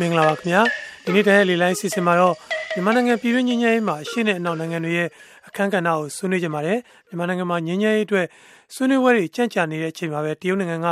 [0.00, 0.62] မင်္ဂလာပါခင်ဗျာ
[1.04, 2.34] ဒီနေ့တည်းလေလိုင်းစီစဉ်မှာတော့
[2.72, 5.08] မြန်မာနိုင်ငံပြည်တွင်းငြိမ်းချမ်းရေးမှာအရှေ့နဲ့အနောက်နိုင်ငံတွေရဲ့
[5.48, 6.78] အခမ်းကဏ္ဍကိုဆွေးနွေးကြပါတယ်
[7.08, 8.26] မြန်မာနိုင်ငံမှာငြိမ်းချမ်းရေးအတွက်
[8.74, 10.86] ဆွေးနွေးပွဲတွေကြန့်ကြာနေတဲ့အချိန်မှာပဲတရုတ်နိုင်ငံက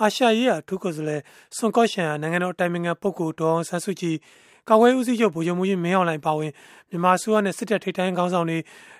[0.00, 1.22] အာရှရေးအထူးကိုယ်စားလှယ်
[1.56, 4.16] ဆွန်ကော့ရှန်ဟာနိုင်ငံတော်အတိုင်ပင်ခံပုဂ္ဂိုလ်ဒေါအောင်ဆန်းစုကြည်
[4.70, 6.52] ကာကွယ်ဦးစီးချုပ်ဗိုလ်ချုပ်မှုကြီးမင်းအောင်လှိုင်ပါဝင်
[6.90, 8.58] မြန်မာအစိုးရနဲ့စစ်တပ်ထိပ်တိုင်းခေါင်းဆောင်တွေ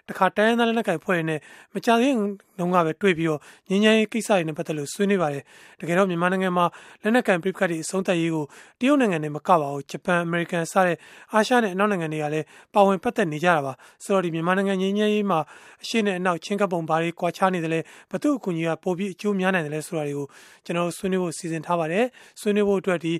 [0.08, 1.40] တခါတိုင်းရင်းသားလက်နက်ကိုင်ဖွဲ့တွေနဲ့
[1.74, 2.14] မကြသေး
[2.58, 5.42] တုန်းကပဲတွေ့ပြီးတော့ငင်းငင်းကိစ္စတွေနဲ့ပတ်သက်လို့ဆွေးနွေးပါတယ်
[5.80, 6.66] တကယ်တော့မြန်မာနိုင်ငံမှာ
[7.02, 8.44] လက်နက်ကိုင်ပြစ်ခတ်တွေအဆုံးသတ်ရေးကို
[8.80, 10.96] တရုတ်နိုင်ငံနဲ့မကပါဘူးဂျပန်အမေရိကန်စတဲ့
[11.32, 13.72] အာရှနဲ့အနောက်နိုင်ငံတွေကလည်းပါဝင်ပတ်သက်နေကြတာပါ
[14.04, 15.38] ဆိုတော့ဒီမြန်မာနိုင်ငံငင်းငင်းရေးမှာ
[15.82, 20.26] အရှေ့နဲ့အနောက်ချင်းကပ်ပုံဘာတွေကွာခြားနေတယ်လဲဘသူအကူအညီကပိုပြီးအကျိုးများနိုင်တယ်လဲဆိုတာတွေကို
[20.64, 22.04] ကျွန်တော်ဆွေးနွေးဖို့စီစဉ်ထားပါတယ်
[22.40, 23.14] ဆွေးနွေးဖို့အတွက်ဒီ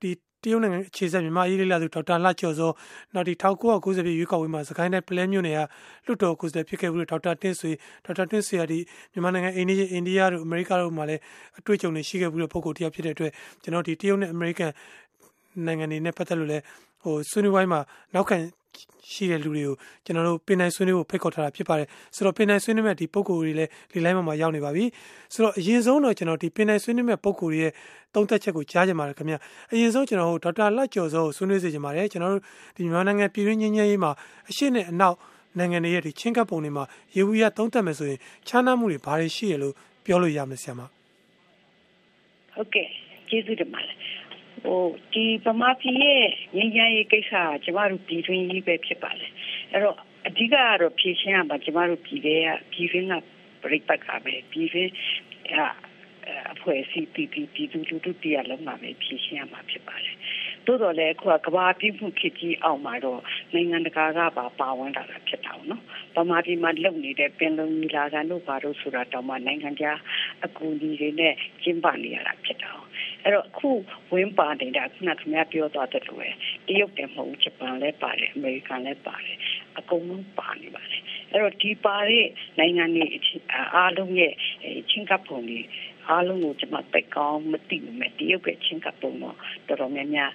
[0.00, 0.10] ဒီ
[0.44, 2.70] တရုတ်နိုင်ငံအခြေစိုက်မြန်မာရေးလေးလာသူဒေါက်တာလှကျော်စော
[3.14, 7.70] နောက်ဒီ1990ပြည့်ရွေးကောက်ပွဲမှာစကိုင်းတိုင်းပလဲမြို့နယ်ကလွတ်တော်ကိုယ်စားလှယ်ဖြစ်ခဲ့မှုဒေါက်တာတင်းဆွေ
[8.04, 8.78] ဒေါက်တာတင်းဆွေကဒီ
[9.12, 11.20] မြန်မာနိုင်ငံအိန္ဒိယအိန္ဒိယတို့အမေရိကတို့မှာလည်း
[11.58, 14.72] အတွေ့အကြုံတွေရှိခဲ့မှုတဲ့ပုံကိုတရားဖြစ်တဲ့အတွက်ကျွန်တော်ဒီတရုတ်နဲ့အမေရိကန်
[15.66, 16.62] နိုင်ငံတွေနဲ့ပတ်သက်လို့လည်း
[17.02, 17.80] ဟိုဆွေးနွေးပွဲမှာ
[18.14, 18.38] နောက်ခံ
[19.12, 24.84] ရှိတဲ့လူတွေကိုကျွန်တော်တို့ပင်နိုင်ဆွေးနွေးဖို့ဖိတ်ခေါ်ထားတာဖြစ်ပါတယ်ဆိုတော့ပင်နိုင်ဆွေးနွေးမဲ့ဒီပုံကိုယ်တွေလည်းဒီ line မှာရောက်နေပါပြီ
[25.32, 27.72] ဆိုတော့အရင်ဆုံးတော့ကျွန်တော်ဒီပင်နိုင်ဆွေးနွေးမဲ့ပုံကိုယ်တွေရဲ့
[28.14, 29.34] သုံးသက်ချက်ကိုကြားကြပါရခင်ဗျ
[29.72, 32.42] အရင်ဆုံးကျွန်တော်တို့ဒေါက်တာလက်ကျော်စောကိုဆွေးနွေးစေချင်ပါတယ်ကျွန်တော်တို့
[32.76, 34.10] ဒီမြန်မာနိုင်ငံပြည်တွင်းငင်းငယ်ရေးမှာ
[34.50, 35.16] အရှိနဲ့အနောက်
[35.58, 36.84] နိုင်ငံတွေရဲ့ဒီချင်းကပ်ပုံတွေမှာ
[37.16, 40.80] ရေဝူရသုံးသက်မယ်ဆိုရင်ခြားနားမှုတွေဘာတွေရှိရလို့ပြောလို့ရမလဲဆရာမ
[42.54, 42.86] ဟုတ်ကဲ့
[43.28, 43.94] ကျေးဇူးတင်ပါတယ်
[44.64, 46.24] ဟိုဒီဗမာပြည်ရဲ့
[46.56, 49.26] ငြိမ်းချမ်းရေးကိစ္စကကျမတို့ပြည်တွင်းရေးပဲဖြစ်ပါလေ
[49.70, 53.14] အဲ့တော့အဓိကကတော့ဖြည့်ရှင်းရမှာကျမတို့ပြည်ထဲကပြည်တွင်းက
[53.62, 54.92] ပြိပတ်ကပဲပြည်တွင်း
[56.52, 60.12] အဖွဲ့အစည်းပြည်ပြည်ပြည်သူလူထုတရားလုံးမှာပဲဖြည့်ရှင်းရမှာဖြစ်ပါလေ
[60.66, 63.20] သို့တော်လည်းအခုကကဘာပြမှုခေတ်ကြီးအောင်မှာတော့
[63.54, 65.82] နိုင်ငံတကာကပါပါဝင်လာတာဖြစ်တာနော်
[66.16, 69.98] ဗမာပြည်မှာလုံနေတဲ့ပင်လုံညီလာခံတို့ဘာလို့ဆိုတာတောင်မှနိုင်ငံခြား
[70.44, 72.72] အကူအညီတွေနဲ့ကျင်းပနေရတာဖြစ်တာ
[73.22, 73.70] အဲ့တော့အခု
[74.12, 76.28] ဝင်းပါနေတာခုနကခင်ဗျားပြောသွားတဲ့လိုပဲ
[76.66, 79.38] တရုတ်တယ်မဟုတ်ဂျပန်လည်းပါတယ်အမေရိကန်လည်းပါတယ်
[79.78, 82.26] အကုန်လုံးပါနေပါတယ်အဲ့တော့ဒီပါတဲ့
[82.58, 83.06] နိုင်ငံတွေ
[83.74, 84.32] အားလုံးရဲ့
[84.90, 85.60] ချင်းကပ်ပုံတွေ
[86.10, 89.36] အားလုံးကိုကျွန်မပက်ကောင်းမသိဘူးမဲ့တရုတ်ရဲ့ချင်းကပ်ပုံတော့
[89.68, 90.30] တော်တော်များများ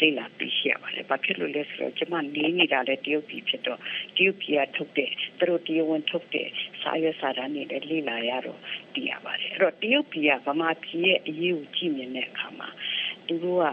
[0.00, 3.80] အဲလာပြီးရှိရပါတယ်။ဘာဖြစ်လို့လဲဆိုတော့ကျွန်မနေနေတာလဲတရုတ်ပြည်ဖြစ်တော့
[4.16, 6.48] တရုတ်ပြည်ကထုတ်တဲ့သူတို့တရုတ်ဝင်ထုတ်တဲ့
[6.82, 8.60] စာရွက်စာတမ်းတွေလည်းလေ့လာရတော့
[8.94, 12.68] သိရပါတယ်။အဲ့တော့တရုတ်ပြည်ကဗမာပြည်ရဲ့အရေးကိုကြည့်မြင်တဲ့အခါမှာ
[13.26, 13.64] သူတို့က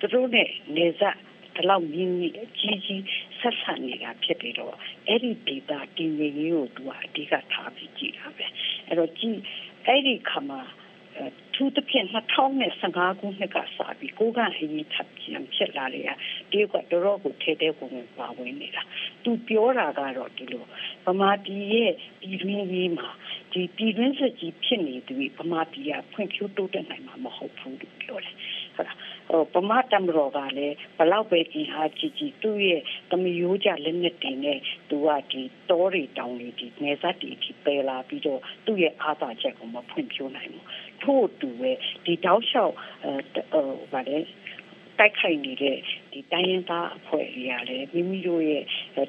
[0.00, 1.16] သူတို့နဲ့နေစား
[1.56, 3.02] ဒီလောက်မြင်းကြီးအကြီးကြီး
[3.40, 4.74] ဆက်ဆံနေတာဖြစ်ပြီးတော့
[5.08, 8.46] အဲ့ဒီဒေတာတင်ငယ်ရေးကိုသူကအဓိကထားပြီးကြည့်တာပဲ
[8.86, 9.38] အဲ့တော့ကြည့်
[9.90, 10.60] အဲ့ဒီခါမှာ
[11.54, 16.00] သူတပြင်း2015ခုနှစ်ကစပြီးကိုကအရေးထပ်ပြန်ဖြစ်လာလေ
[16.50, 18.82] တရုတ်ကတော်တော်ကိုထဲတဲ့ကိုပါဝင်နေတာ
[19.24, 20.64] သူပြောတာကတော့ဒီလို
[21.06, 21.92] ဗမာပြည်ရဲ့
[22.22, 23.08] ပြည်တွင်းရေးမှာ
[23.52, 28.34] ဒီပြည်တွင်းစစ်ကြီးဖြစ်နေသူဗမာပြည်ကဖွံ့ဖြိုးတိုးတက်နိုင်မှာမဟုတ်ဘူးလို့ပြောတယ်
[28.80, 28.96] ဟုတ်လား
[29.52, 34.54] ဟိုပမာတမတော်ကလည်းဘလောက်ပဲကြီးဟာကြီးကြီးသူ့ရဲ့တမယိုးကြလက်နဲ့တင်နေ
[34.90, 40.66] သူကဒီတောတွေတောင်တွေဒီနေဆက်တွေဒီပယ်လာပြီးတော့သူ့ရဲ့အားသာချက်ကိုမဖွင့်ပြနိုင်ဘူး
[41.02, 41.72] ထို့တူပဲ
[42.04, 42.74] ဒီတောက်လျှောက်
[43.52, 44.18] ဟိုဗါလေ
[44.98, 45.76] တိုက်ခိုက်နေတဲ့
[46.12, 48.64] ဒီတိုင်းရင်းသားအဖွဲ့တွေကလည်းမိမိတို့ရဲ့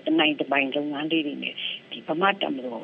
[0.05, 1.55] တနိုင်တပိုင်လုပ်ငန်းလေးတွေနဲ့
[1.91, 2.83] ဒီဗမာတမတော်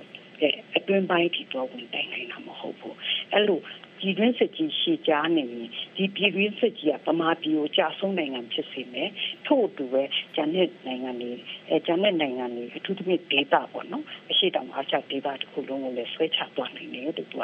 [0.76, 2.96] အတွင်းပိုင်းထိတော့ဝင်တိုင်နိုင်တာမဟုတ်ဘူး
[3.32, 3.60] အဲ့လို
[4.00, 9.10] ပြည်တွင်းစစ်ကြီးရှေ့ကြားနေရင်ဒီပြည်တွင်းစစ်ကြီးကပမာပြည်ကိုကြာဆုံးနိုင်ငံဖြစ်စေမယ်
[9.48, 10.04] ထို့အတူပဲ
[10.36, 11.32] ဂျန်တဲ့နိုင်ငံတွေ
[11.70, 17.36] အဲဂျန်တဲ့နိုင်ငံတွေအထူးသဖြင့်ဒေတာပေါ့နော်အရှိတောင်အားချဒေတာတစ်ခုလုံးကိုလည်းဆွဲချသွားနိုင်တယ်တူက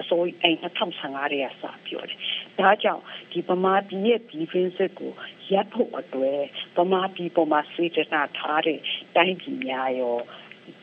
[0.00, 2.18] အစိုးရအဲ2015ရဲကစပြောတယ်
[2.60, 5.12] ဒါကြောင့်ဒီပမာပြည်ရဲ့ပြည်တွင်းစစ်ကို
[5.52, 6.40] ရပ်ဖို့အတွက်
[6.76, 8.78] ပမာပြည်ပေါ်မှာစေတနာထားတဲ့
[9.16, 10.16] တိုင်းပြည်များရော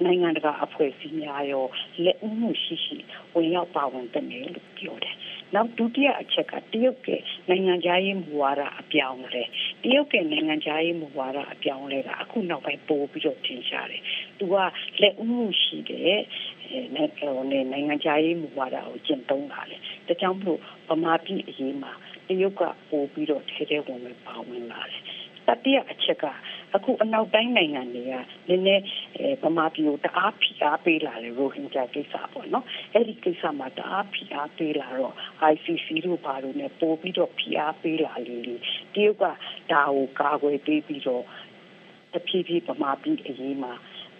[0.05, 1.65] နိုင်ငံတကာအဖွဲ့အစည်းများရော
[2.03, 2.97] လက်ဦးမှုရှိရှိ
[3.33, 5.15] ဝင်ရောက်ပါဝင်တဲ့လို့ပြောတယ်။
[5.55, 7.09] နောက်ဒုတိယအချက်ကတရုတ်က
[7.49, 9.43] နိုင်ငံခြားရေးမူဝါဒအပြောင်းလဲ
[9.83, 14.01] တရုတ်ကနိုင်ငံခြားရေးမူဝါဒအပြောင်းလဲကအခုနောက်ပိုင်းပိုပြီးတော့ထင်ရှားတယ်။
[14.37, 14.55] သူက
[15.01, 16.19] လက်ဦးမှုရှိတဲ့
[16.95, 19.77] နိုင်ငံခြားရေးမူဝါဒကိုကျင့်သုံးတာလေ။
[20.07, 21.93] ဒါကြောင့်မို့ဗမာပြည်အရေးမှာ
[22.27, 25.01] တရုတ်ကပိုပြီးတော့ထဲထဲဝင်ဝင်ပါဝင်လာတယ်။
[25.47, 26.25] တတိယအချက်က
[26.75, 28.13] အခုအနောက်တိုင်းနိုင်ငံတွေက
[28.47, 28.83] နည်းနည်း
[29.43, 35.15] ဗမာပြည်ကိုတအားဖိအားပေးလာတယ်ရိုဟင်ဂျာကိစ္စပေါ့နော်အဲ့ဒီကိစ္စမှာတအားဖိအားပေးလာတော့
[35.51, 38.55] ICC တို့ဘာလို့လဲပို့ပြီးတော့ဖိအားပေးလာလေလေ
[38.95, 39.25] တရုတ်က
[39.71, 41.23] ဒါကိုကာကွယ်ပေးပြီးတော့
[42.13, 43.73] တဖြည်းဖြည်းဗမာပြည်အရေးမှာ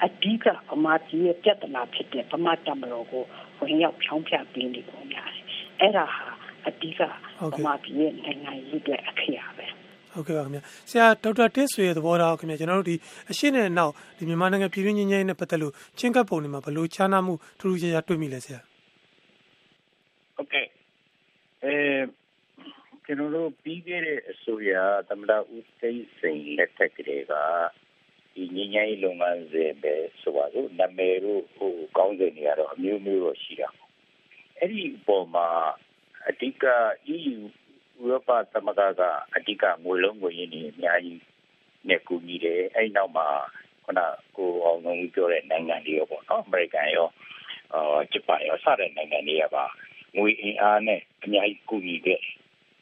[0.05, 3.23] အဓိကဗမာပြည်ရဲ့ပြဿနာဖြစ်တဲ့ဗမာတမတော်ကို
[3.59, 5.43] ဝင်ရောက်ဖြောင်းဖြပေးနေပုံရတယ်
[5.79, 6.27] အဲ့ဒါဟာ
[6.67, 7.01] အဓိက
[7.53, 9.67] ဗမာပြည်ရဲ့နိုင်ငံရေးအတွက်အခရာပဲ
[10.13, 12.95] ဟုတ်ကဲ့ပါခင်ဗျာဆရာဒေါက်တာတစ်ဆွေရဲ့သဘောထားခင်ဗျာကျွန်တော်တို့ဒီ
[13.31, 18.59] အရှိနဲ့နောက်ဒီမြန်မာနိုင်ငံပြည်တွင်းငြိမ်းချမ်းရေးနဲ့ပတ်သက်လို့ချင်းကပ်ပုံတွေမှာဘယ်လိုခြားနားမှုထူးထူးခြားခြားတွေ့မိလဲဆရာ
[20.35, 20.67] ဟုတ်ကဲ့
[21.63, 21.75] အဲ
[23.05, 24.73] ကကျွန်တော်တို့ပြီးခဲ့တဲ့အစိုးရ
[25.09, 27.33] သမ္မတဦးသိန်းစိန်လက်ထက်ကလေးက
[28.33, 33.89] ဒီငញ្ញရေးလုပ်ငန်းစဉ်ပဲဆိုပါစို့နာမည်တို့ဟိုကောင်းစဉ်တွေကတော့အမျိုးမျိုးတော့ရှိတာပေါ့
[34.59, 35.47] အဲ့ဒီပုံမှာ
[36.29, 36.65] အဓိက
[37.15, 37.37] EU
[38.03, 39.01] ဥရောပသမဂ္ဂက
[39.35, 41.21] အဓိကငွေလုံးငွေရင်းတွေအများကြီး
[41.87, 43.27] နဲ့ကူညီတယ်အဲ့နောက်မှာ
[43.83, 43.99] ခုန
[44.37, 47.07] ကိုအောင်လုံးပြောတဲ့နိုင်ငံတွေရောပေါ့နော်အမေရိကန်ရော
[47.73, 49.65] အာဂျပန်ရောစတဲ့နိုင်ငံတွေကပါ
[50.17, 52.21] ငွေအင်အားနဲ့အများကြီးကူညီခဲ့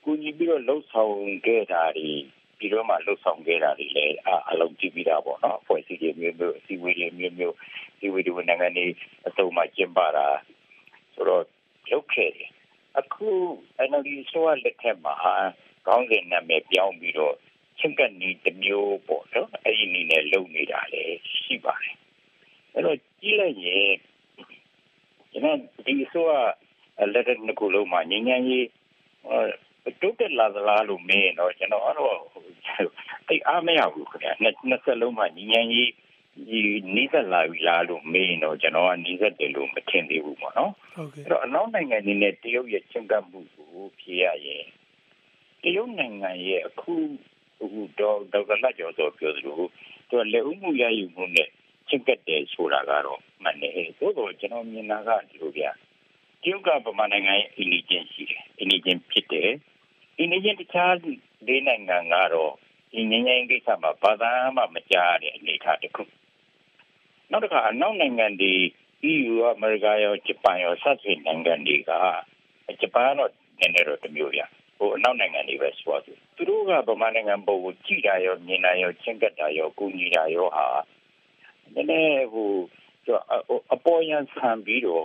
[0.04, 1.14] ကူညီပြီးတော့လှုပ်ဆောင်
[1.46, 2.10] ခဲ့တာတွေ
[2.58, 4.16] ပြီးတော့မှလှုပ်ဆောင်ခဲ့တာတွေလည်း
[4.50, 7.56] အလုံးကြည့်ပြီးတာပေါ့နော်ဖွဲ့စည်းတွေမျိုးမျိုးအစည်းအဝေးတွေမျိုးမျိုး
[8.00, 8.86] ဒီဝီဒီယိုနိုင်ငံတွေ
[9.28, 10.28] အစုံမှကျင်းပတာ
[11.14, 11.44] ဆိုတော့
[11.92, 12.29] လုပ်ခဲ့တယ်အခု
[14.29, 15.15] NLD ဆိုရလက်ထက်မှာ
[15.87, 17.35] ခေါင်းစဉ်နာမည်ပြောင်းပြီးတော့
[17.79, 21.03] ချင်းကနီတမျိုးပေါ့နော်အဲ့ဒီနေနဲ့လုံနေတာလေ
[21.43, 21.97] ရှိပါတယ်
[22.73, 23.93] အဲ့တော့ကြီးလိုက်ရင်
[25.33, 26.33] ကျွန်တော်ဒီဆိုရ
[27.13, 28.67] လက်ထက်နှစ်ခုလုံးမှာငញ្ញမ်းရေး
[30.01, 32.19] တိုးတက်လာသလားလို့မေးတော့ကျွန်တော်ကတော့
[33.29, 35.91] တိတ်အားမရဘူးခင်ဗျာနှစ်ဆက်လုံးမှာငញ្ញမ်းရေး
[36.49, 36.61] ဒီ
[36.95, 43.38] နီးစပ်လာပြီလားလို့မေးတော့ကျွန်တော်ကနီးစပ်တယ်လို့မထင်သေးဘူးပေါ့နော်ဟုတ်ကဲ့အဲ့တော့အနောက်နိုင်ငံတွေနဲ့တရုတ်ရဲ့ချင်းကပ်မှုကိုဖြေ
[44.24, 44.66] ရရင်
[45.62, 46.94] တရုတ်နိုင်ငံရဲ့အခု
[47.62, 49.56] အခုတော့ဒေါက်တာလက်ကျော်ဆိုပြောသလို
[50.10, 51.50] သူကလက်ဦးမှုရယူမှုနဲ့
[51.88, 55.72] ချင်းကပ်တယ်ဆိုတာကတော့မှန်တယ်သို့တော့ကျွန်တော်မြင်တာကဒီလိုဗျာ
[56.42, 59.50] တရုတ်ကဗမာနိုင်ငံရဲ့ intelligence ရှိတယ် intelligence ဖြစ်တယ်
[60.22, 61.14] intelligence တခြားဒေ
[61.48, 62.54] သနိုင်ငံကတော့
[62.94, 66.04] ဒီငញ្ញင်းကိစ္စမှာဘာသာမှမကြားတဲ့အနေအထားတစ်ခု
[67.32, 68.54] နောက်တစ်ခါအနောက်နိုင်ငံတွေ
[69.12, 71.92] EU အမေရိကရောဂျပန်ရောစသဖြင့်နိုင်ငံတွေက
[72.82, 74.42] ဂျပန်တော့ နည်းနည်းတော့တမျိုးပြ
[74.78, 76.02] ဟိုအနောက်နိုင်ငံတွေပဲဆိုတော့
[76.36, 80.66] သူတို့ကဗမာနိုင်ငံပုံကိုကြည်တာရောမြင်တာရောချင်းကပ်တာရောကူညီတာရောဟာ
[81.74, 82.52] နည်းနည်းဟို
[83.74, 85.04] အပေါ်ယံဆန်ပြီးတော့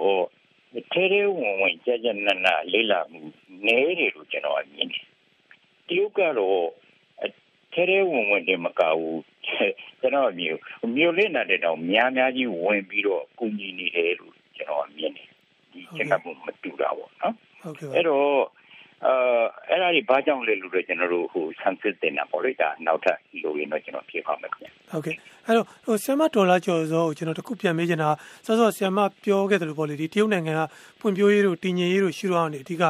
[0.93, 3.21] ထဲထဲဝင်ဝင်ကြကြနနလေးလာမှု
[3.67, 5.07] နဲတယ်လို့ကျွန်တော်မြင်တယ်
[5.89, 6.61] တရုတ်ကတော့
[7.73, 10.61] ထဲထဲဝင်ဝင်တင်မကဘူးကျွန်တော်မျိုး
[10.97, 15.29] မျိုးလေးနဲ့တောင်များများကြီးဝင်ပြီးတော့ကူညီနေတယ်လို့ကျွန်တော်မြင်တယ်
[15.73, 17.35] ဒီကျွန်တော်မတူတာပေါ့နော်
[17.65, 18.29] ဟုတ်ကဲ့အဲ့တော့
[19.07, 19.17] အဲ
[19.71, 25.17] အဲ့ဒါကြီးဘာကြောင့်လဲလို့တော့ကျွန်တော်တို့ဟိုဆန်းစစ်တင်တာပေါ့လေဒါနောက်ထပ်လိုရင်တော့ကျွန်တော်ဖြေပါမယ်ခင်ဗျဟုတ်ကဲ့
[25.47, 28.11] အဲ့တော့ဟိုဆီယမဒေါ်လာကျော်စောကိုကျွန်တော်တခုပြန်မေးချင်တာ
[28.47, 30.61] စောစောဆီယမပြောခဲ့တယ်လို့ပေါ့လေဒီတရုတ်နိုင်ငံက
[31.01, 32.83] ဖွံ့ဖြိုးရေးတို့တည်ငြိမ်ရေးတို့ရှုထောင့်နေအဓိက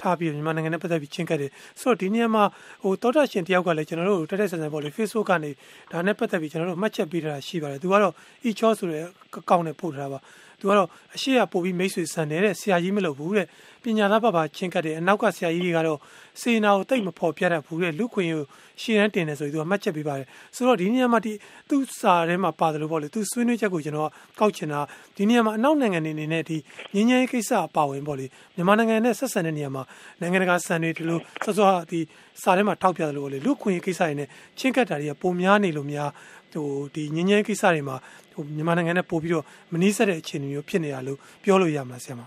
[0.00, 2.44] ထားပြီးမြန်မာနိုင်ငံနဲ့ပတ်သက်ပြီးချင်းကပ်တယ်ဆိုတော့ဒီနေရာမှာ
[2.82, 5.50] ဟိုတောတာရှင်တယောက်ကလည်းကျွန်တော်တို့တက်တက်ဆန်ဆန်ပေါ့လေ Facebook ကနေ
[5.92, 8.14] ဒါနဲ့ပတ်သက်ပြီးကျွန်တော်တို့မှတ်ချက်ပေးထားတာရှိပါတယ်သူကတော့
[8.48, 10.18] e-chor ဆိုတဲ့အကောင့်နဲ့ပို့ထားတာပါ
[10.60, 13.46] သူကတော့အရှိရပို့ပြီးမိတ်ဆွေဆန်နေတဲ့ဆရာကြီးမလုပ်ဘူးတဲ့
[13.82, 15.98] ပညာသားပါပါချင်းကတ်တယ်အနောက်ကဆရာကြီးတွေကတော့
[16.40, 18.42] စေနာကိုတိတ်မဖော်ပြတတ်ဘူးတဲ့လူခွင့်ကို
[18.82, 20.26] ရှင်းတန်းတင်တယ်ဆိုပြီးသူကမှတ်ချက်ပေးပါတယ်
[20.56, 21.32] ဆိုတော့ဒီနေရာမှာဒီ
[21.68, 24.10] သူ့စာထဲမှာပါတယ်လို့ပေါ့လေသူဆွေးနွေးချက်ကိုကျွန်တော်
[24.40, 24.80] ကောက်ချင်တာ
[25.16, 26.56] ဒီနေရာမှာအနောက်နိုင်ငံတွေအနေနဲ့ဒီ
[26.94, 28.26] ငင်းငယ်ကိစ္စအပါဝင်ပေါ့လေ
[28.56, 29.82] မြန်မာနိုင်ငံနဲ့ဆက်ဆံတဲ့နေရာမှာ
[30.20, 32.00] နိုင်ငံတကာစံတွေဒီလိုစောစောဒီ
[32.42, 34.28] စာထဲမှာထောက်ပြတယ်လို့ပေါ့လေလူခွင့်ကိစ္စတွေနဲ့
[34.58, 36.10] ချင်းကတ်တာတွေကပုံများနေလို့များ
[36.52, 37.96] ဟိုဒီငင်းငယ်ကိစ္စတွေမှာ
[38.32, 42.22] ဟိုမြန်မာနိုင်ငံနဲ့ပို့ပြီးတော့မနှီးဆက်တဲ့အခြေအနေမျိုးဖြစ်နေတာလို့ပြောလို့ရမှာဆရာမ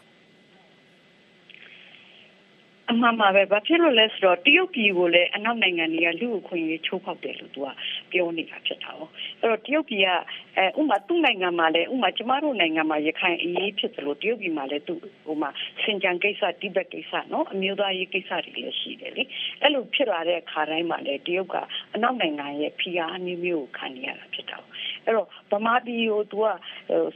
[2.89, 7.67] အမှန်ပါပဲဘာဖြစ်လို့လဲဆိုတော့တရုတ်ပြည်ကိုလည်းအနောက်နိုင်ငံတွေကလူ့အခွင့်အရေးချိုးဖောက်တယ်လို့သူက
[8.11, 9.01] ပြောနေတာဖြစ်တာ哦
[9.39, 10.09] အဲ့တော့တရုတ်ပြည်က
[10.57, 14.95] အဲဥမာသူ့နိုင်ငံမှာလည်းဥမာကျမတို့နိုင်ငံမှာရခိုင်အရေးဖြစ်တယ်လို့တရုတ်ပြည်မှာလည်းသူ
[15.25, 15.49] ဟိုမှာ
[15.83, 19.23] စင်ကြံကိစ္စတိဘက်ကိစ္စနော်အမျိုးသားရေးကိစ္စတွေလည်းရှိတယ်လေ
[19.61, 21.55] အဲ့လိုဖြစ်လာတဲ့အခါတိုင်းမှာလည်းတရုတ်က
[21.93, 24.57] အနောက်နိုင်ငံရဲ့ဖိအားအမျိုးမျိုးကိုခံနေရတာဖြစ်တာ
[25.05, 26.47] အဲ့တော့ဗမာပြည်ကိုသူက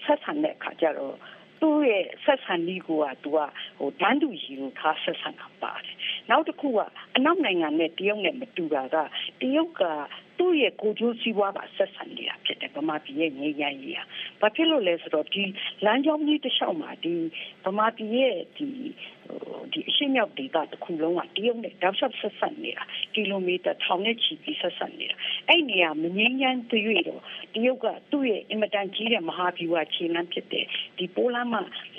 [0.04, 1.16] ဆက်ဆံတဲ့အခါကျတော့
[1.62, 2.90] သူ့ရဲ့ဆက်ဆံနည်းက
[3.24, 3.38] သူက
[3.78, 5.96] ဟိုတန်းတူရီကိုထားဆက်ဆံတာပါတယ်
[6.30, 6.80] နောက်တစ်ခုက
[7.16, 8.96] အနောက်နိုင်ငံနဲ့တရုတ်နဲ့မတူတာက
[9.42, 9.84] တရုတ်က
[10.40, 14.04] သူ့ရဲ့ကိုကျိုးစည်းဝါးပါဆက်ဆံနေတာဖြစ်တယ်ဗမာပြည်ရဲ့ငြိမ်းချမ်းရေးဟာ
[14.42, 15.44] ဘာဖြစ်လို့လဲဆိုတော့ဒီ
[15.86, 17.16] လမ်းကြောင်းကြီးတစ်လျှောက်မှာဒီ
[17.66, 18.70] ဗမာပြည်ရဲ့ဒီ
[19.72, 25.16] ဒီအရှိမြောက်ဒေသတစ်ခုလုံးကတရုတ်နဲ့တောက်လျှောက်ဆက်ဆံနေတာကီလိုမီတာထောင်နဲ့ချီပြီးဆက်ဆံနေတာ
[25.50, 27.22] အဲ့နေရာမငြိမ်းချမ်းသေးရတော့
[27.54, 30.66] တရုတ်ကသူ့ရဲ့အင်မတန်ကြီးတဲ့မဟာဗျူဟာခြေလှမ်းဖြစ်တဲ့
[30.98, 31.56] ဒီပိုးလမ်းမ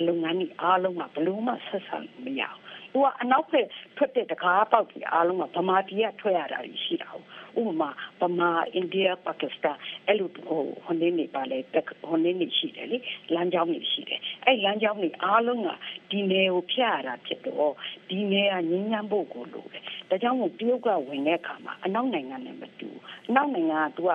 [0.07, 3.67] လုပ်ငန်းကြီးအားလုံးကဘလို့မှဆက်ဆံမရဘူးသူကအနောက်ဘက်
[3.97, 7.09] ထွက်တဲ့တကားပေါက်ကြီးအားလုံးကဗမာပြည်ကထွက်ရတာရှိတာ။
[7.61, 7.89] ဥပမာ
[8.21, 12.97] ဗမာအိန္ဒိယပါကစ္စတန်အဲ့လိုဟိုဟိုနေနေပါလေဟိုနေနေရှိတယ်လေ
[13.33, 15.69] လမ်းကြောင်းတွေရှိတယ်အဲ့လမ်းကြောင်းတွေအားလုံးက
[16.11, 17.73] ဒီနယ်ကိုဖျက်ရတာဖြစ်တော့
[18.09, 22.89] ဒီနယ်ကငင်းညမ်းဖို့ကိုလိုတယ်ဒါကြောင့်မို့တရုတ်ကဝင်တဲ့အခါမှာအနောက်နိုင်ငံနဲ့မတူ
[23.27, 24.11] အနောက်နိုင်ငံကသူက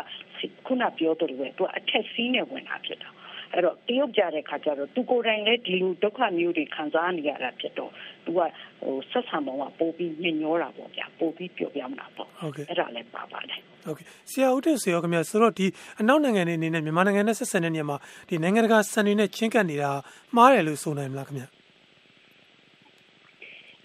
[0.67, 3.11] ခုနပြောတယ်ပဲသူကအထက်စီးနဲ့ဝင်တာဖြစ်တာ
[3.53, 7.91] အဲ့တော့တရုတ်ကြတဲ့ခါကျတော့သူကိုယ်တိုင်လည်းဒီလိုဒုက္ခမျိုးတွေခံစားနေရတာဖြစ်တော့
[8.25, 15.67] သူကဟိုဆက်ဆံပုံကပို့ပြီးညညောတာပေါ့ဗျာပို့ပြီးပျော်ပြောင်းတာပေါ့ဟုတ်ကဲ့အဲ့ဒါလည်းပါပါတယ်ဟုတ်ကဲ့ဆရာဦးတင်ဆရာခင်ဗျာဆိုတော့ဒီ
[16.01, 17.97] အနောက်နိုင်ငံတွေအနေနဲ့မြန်မာနိုင်ငံနဲ့ဆက်ဆံတဲ့နေရာမှာ
[18.29, 19.91] ဒီနိုင်ငံတကာစံတွေနဲ့ချင်းကပ်နေတာ
[20.37, 21.49] မှားတယ်လို့ဆိုနိုင်မလားခင်ဗျာ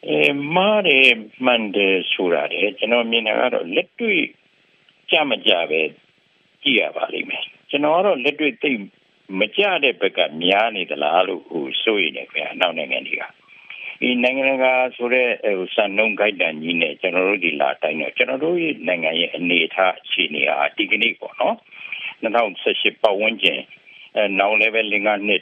[0.08, 0.22] အဲ
[0.56, 1.10] မားတယ်
[1.46, 4.22] မှန်တယ်ဆိုတာလေကျွန်တော်မြင်တာကတော့လက်တွေ့
[5.12, 5.82] ကြမကြပဲ
[6.64, 8.72] ကြည့်ရပါလိမ့်မယ်ကျွန်တော်ကတော့လက်တွေ့သိ
[9.40, 13.24] မကြတဲ့ဘက်ကများနေသလားလို့ဟိုစိုးရိမ်နေခင်ဗျာနောက်နိုင်ငံတွေက
[14.02, 14.66] ဒီနိုင်ငံက
[14.96, 21.56] ဆိုတဲ့ဟိုစံနှုန်း guideline ကြီးနဲ့ကျွန်တော်တို့ဒီလာတိုင်းတော့ကျွန်တော်တို့ရဲ့နိုင်ငံရဲ့အနေအထားအခြေအနေဟာဒီကနေ့ပေါ့နော်
[22.24, 23.60] 2018ပတ်ဝန်းကျင်
[24.16, 25.42] အဲနောက်လည်းပဲလင်္ကာနှစ်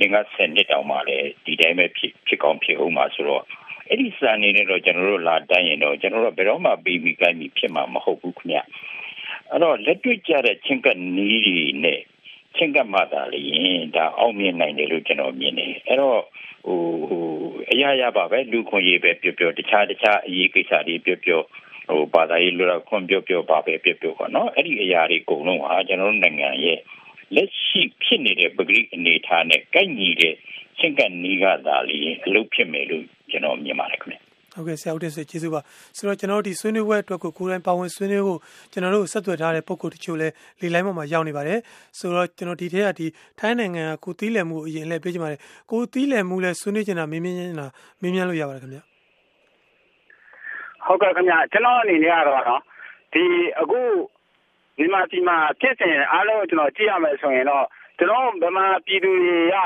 [0.00, 3.44] လင်္ကာ10နှစ်တောင်မှလည်းဒီတိုင်းပဲဖြစ်ဖြစ်ကောင်းဖြစ်အောင်မှာဆိုတော့
[3.88, 8.58] အဲ့ဒီစံနေနဲ့တော့ကျွန်တော်တို့လာတိုင်းရင်တော့ကျွန်တော်တို့ဘယ်တော့မှပြီးပြီးကိုင်းပြီးဖြစ်မှာမဟုတ်ဘူးခင်ဗျ
[9.50, 12.00] အဲ့တော့လက်တွေ့ကြတဲ့ချင်းကနီးတွေနဲ့
[12.56, 16.20] ချင်းကမှသာလျင်ဒါအောင်မြင်နိုင်တယ်လို့ကျွန်တော်မြင်တယ်အဲ့တော့
[16.66, 17.22] ဟိုဟို
[17.70, 21.40] အရာရပါပဲလူခွင့်ရေးပဲပြောပြောတခြားတခြားအရေးကိစ္စတွေပြောပြော
[21.88, 26.78] ဟိုဘာသာရေးလူတော်ခွင့်ပြောပြောပါပဲပြောပြောပေါ့နော်အဲ့ဒီအရာတွေအကုန်လုံးဟာကျွန်တော်တို့နိုင်ငံရဲ့
[27.34, 30.34] လက်ရှိဖြစ်နေတဲ့ပဂရိအနေထားနဲ့ကိုက်ညီတဲ့
[30.78, 34.25] ချင်းကနီးကသာလျင်အလုပ်ဖြစ်မယ်လို့ကျွန်တော်မြင်ပါတယ်ခင်ဗျ
[34.56, 35.60] ဟုတ်ကဲ့ဆရာဦးတင်ဆွေကျေးဇူးပါ
[35.96, 38.38] ဆိုတော့ကျွန်တော်တို့ဒီဆွေးနွေးပွဲအတွက်ကိုကိုယ်တိုင်ပါဝင်ဆွေးနွေးဖို့
[38.72, 40.28] ကျွန်တော်တို့ဆက်သွယ်ထားတဲ့ပုံကိုတချို့လဲ
[40.60, 41.58] လေလိုင်းပေါ်မှာရောက်နေပါတယ်
[41.98, 43.06] ဆိုတော့ကျွန်တော်ဒီထဲကဒီ
[43.38, 47.66] ထိုင်းနိုင်ငံကကိုသီးလည်မှုအရင်လဲပြေးကြပါတယ်ကိုသီးလည်မှုလဲဆွေးနွေးချင်တာမင်းမင်းနေတာ
[48.00, 48.78] မင်းမြန်းလို့ရပါတယ်ခင်ဗျ
[50.86, 52.62] ဟုတ်ကဲ့ခင်ဗျကျွန်တော်အနေနဲ့ကတော့နော်
[53.12, 53.24] ဒီ
[53.60, 53.80] အခု
[54.78, 57.66] ဒီမှာဒီမှာဖြစ်စဉ်အားလုံးကျွန်တော်ကြည့်ရမယ်ဆိုရင်တော့
[57.98, 59.56] ကျွန်တော်ဗမာပြည်သူတွေက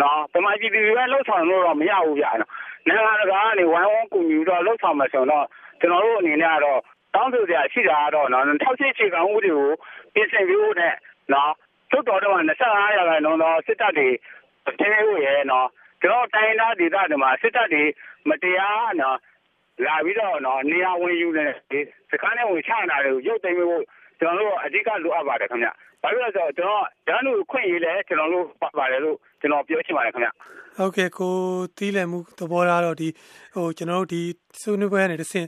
[0.00, 2.50] နော်ဗမာပြည်သူတွေလှုပ်ဆောင်လို့တော့မရဘူးဗျာနော်
[2.88, 5.46] နိုင်ငံတကာကနေဝိုင်းဝန်းကူညီတော့လှုပ်ဆောင်မယ်ဆိုတော့
[5.80, 6.80] ကျွန်တော်တို့အနေနဲ့ကတော့
[7.14, 9.68] တောင်းဆိုစရာရှိတာကတော့နော်ထောက်ရှိချေကံဥပဒေကို
[10.14, 10.94] ပြင်ဆင်ပြီးနဲ့
[11.32, 11.52] နော်
[11.90, 14.08] သို့တော်တော့25ရာခိုင်နှုန်းသောစစ်တပ်တွေ
[14.80, 15.68] တင်းလို့ရဲနော်
[16.02, 17.82] ကျွန်တော်တိုင်းသားဒေသတွေမှာစစ်တပ်တွေ
[18.28, 19.18] မတရားနော်
[19.86, 21.46] လာပြီးတော့နော်နေရာဝင်ယူနေ
[22.10, 23.84] စကားနဲ့ဝင်ချတာတွေကိုရုပ်သိမ်းဖို့
[24.20, 25.68] ကျွန်တော်တို့အဓိကလိုအပ်ပါတယ်ခင်ဗျ
[26.02, 28.44] ဘာလို့လဲဆိုတော့ကျွန်တော်ဓာတ်လို့ခွင့်ရေးလဲကျွန်တော်တို့
[28.78, 30.30] ပါတယ်လို့ကျွန်တော်ပြောချင်ပါတယ်ခင်ဗျ
[30.76, 31.34] ဟုတ်ကဲ့ကို
[31.76, 33.08] တီးလည်မှုသဘောထားတော့ဒီ
[33.54, 34.20] ဟိုကျွန်တော်တို့ဒီ
[34.60, 35.46] ဆွေးနွေးပွဲကနေတစ်ဆင့်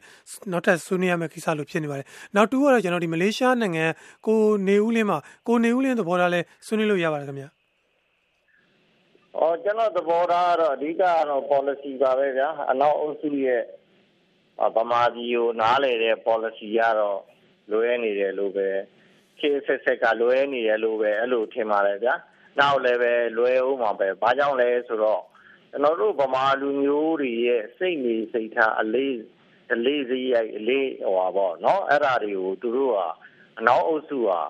[0.52, 2.06] နောက်ထပ်ဆွေးနွေးရမယ့်ကိစ္စလို့ဖြစ်နေပါတယ်
[2.37, 3.84] နောက်တူကတော့ကျွန်တော်ဒီမလေးရှားနိုင်ငံ
[4.26, 7.44] ကိုနေဦးလင်းမှာကိုနေဦးလင်းသဘောထားလဲဆွေးနွေးလို့ရပါတယ်ခင်ဗျ
[9.38, 13.62] အော်ကျွန်တော်သဘောထားကတော့အဓိကကတော့ policy ပါပဲဗျာအနောက်အုပ်စုရဲ့
[14.76, 17.18] ဗမာပြည်ကိုနားလေတဲ့ policy ကတော့
[17.72, 18.68] လွဲနေတယ်လို့ပဲ
[19.38, 22.14] ခေတ်ဆက်ဆက်ကလွဲနေတယ်လို့ပဲအဲ့လိုထင်ပါတယ်ဗျာ
[22.58, 25.22] နောက်လည်းပဲလွဲဦးမှာပဲဘာကြောင့်လဲဆိုတော့
[25.70, 29.18] ကျွန်တော်တို့ဗမာလူမျိုးတွေရဲ့စိတ်နေစိတ်ထားအလေး
[29.75, 32.98] အလေးစရိုက်အလေးဟိုပါပေါ့နော်အဲ့ဒါတွေကိုသူတို့က
[33.58, 34.40] အနောက်အုပ်စုဟာ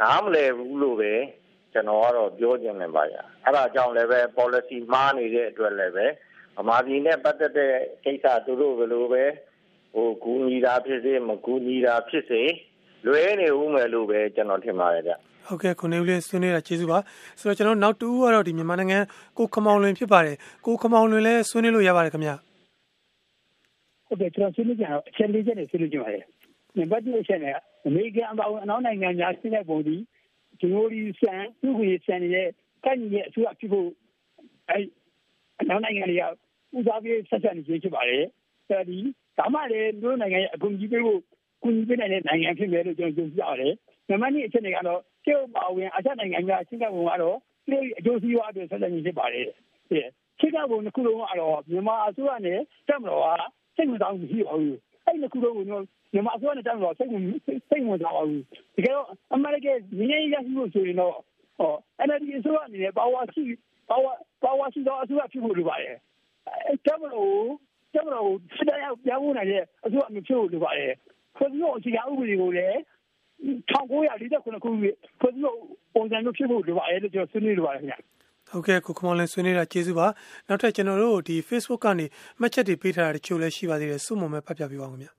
[0.00, 1.14] နားမလဲဘူးလို့ပဲ
[1.72, 3.14] ကျွန်တော်ကတော့ပြောချင်နေပါရ
[3.44, 6.06] အဲ့ဒါကြောင့်လည်းပဲ policy မှားနေတဲ့အတွက်လည်းပဲ
[6.56, 7.72] ဗမာပြည်နဲ့ပတ်သက်တဲ့
[8.04, 9.24] ကိစ္စသူတို့ဘယ်လိုပဲ
[9.96, 12.42] ဟိုကူညီတာဖြစ်စေမကူညီတာဖြစ်စေ
[13.06, 15.12] လွဲနေဦးမယ်လို့ပဲကျွန်တော်ထင်ပါတယ်ဗျ
[15.46, 16.98] ဟုတ်ကဲ့ခုနေဦးလေးဆွေးနွေးတာကျေးဇူးပါ
[17.40, 18.98] ဆိုတော့ကျွန်တော်နောက်တူကတော့ဒီမြန်မာနိုင်ငံ
[19.38, 20.36] ကိုခမောင်လွင်ဖြစ်ပါတယ်
[20.66, 22.30] ကိုခမောင်လွင်လည်းဆွေးနွေးလို့ရပါတယ်ခင်ဗျ
[24.06, 26.22] ဟုတ်ကဲ့ကျွန်တော်ဆွေးနွေးကြတော့အချက်လေးချက်နဲ့ဆွေးနွေးကြပါတယ်
[26.76, 27.54] နံပါတ်1အချက်နဲ့
[27.86, 29.96] အမေရိကန်အပေါင်းအနောက်နိုင်ငံများရှင်းတဲ့ပုံဒီ
[30.60, 32.48] ဒီလိုဒီဆန်သူ့ကိုဆန်ရဲ့
[32.84, 33.88] ကန့်ရဲ့အစိုးရဖြစ်ဖို့
[34.70, 34.78] အဲ
[35.60, 36.22] အနောက်နိုင်ငံတွေက
[36.78, 38.24] ဥစားပြီးဆက်ဆက်နေခြင်းဖြစ်ပါတယ်
[38.68, 38.98] အဲဒီ
[39.38, 41.20] ဒါမှလည်းတို့နိုင်ငံရဲ့အကူအညီပေးဖို့
[41.62, 43.72] ကူညီပေးနိုင်တဲ့နိုင်ငံဖြစ်မယ်လို့ကျွန်တော်ယုံကြည်ပါတယ်။
[44.08, 49.46] နံပါတ်2အချက်တွေကတော့တရုတ်ပါဝင်အချက်နိုင်ငံများရှင်းကပုံကတော့တရုတ်အကျိုးစီးပွားအတွက်ဆက်လက်နေဖြစ်ပါတယ်။
[50.40, 53.28] ရှင်းကပုံတစ်ခုလုံးကတော့မြန်မာအစိုးရနဲ့တက်မတော်က
[53.76, 54.76] စိတ်ဝင်စားမှုရှိပါဘူး။
[55.06, 57.22] အဲ့ဒီခုလုံးကိုမြန်မာအစိုးရနဲ့တက်မတော်စိတ်ဝင်
[57.68, 58.42] စိတ်ဝင်စားပါဘူး။
[58.74, 61.16] ဒီကတော့အမေရိကန်ငင်းငင်းရရှိဖို့ဆိုရင်တော့
[61.58, 61.72] ဟော
[62.06, 63.42] NLD အစိုးရအနေနဲ့ပါဝါရှိ
[63.88, 64.12] ပါဝါ
[64.44, 65.94] ပါဝါရှိတော့အစိုးရဖြစ်ဖို့လိုပါတယ်။
[66.66, 70.92] အဲတက်မတော်တ က်မတော်ကိုစစ်တပ်ရောက်ပြောင်းဖို့နိုင်တဲ့အစိုးရမျိုးဖြစ်ဖို့လိုပါတယ်။
[71.36, 72.76] ဖွဲ့စည်းပုံအခြေခံဥပဒေကိုလည်း
[73.46, 75.54] 1949ခုနှစ်ဖွဲ့စည်းပုံ
[75.94, 77.98] ပုံစံမျိုးဖြစ်ဖို့လိုပါတယ်လို့ကျွန်တော်ဆွေးနွေးလိုပါတယ်ခင်ဗျာ
[78.50, 80.06] ဟုတ်ကဲ့ကိုခမောင်လည်းဆွေးနွေးတာကျေးဇူးပါ
[80.48, 82.06] နောက်ထပ်ကျွန်တော်တို့ဒီ Facebook ကနေ
[82.40, 85.12] မှတ်ချက်တွေပေးထားတာတချို့လည်းရှိပါသေးတယ်စုမုံမဲ့ဖတ်ပြပေးပါဦးခင်ဗျာ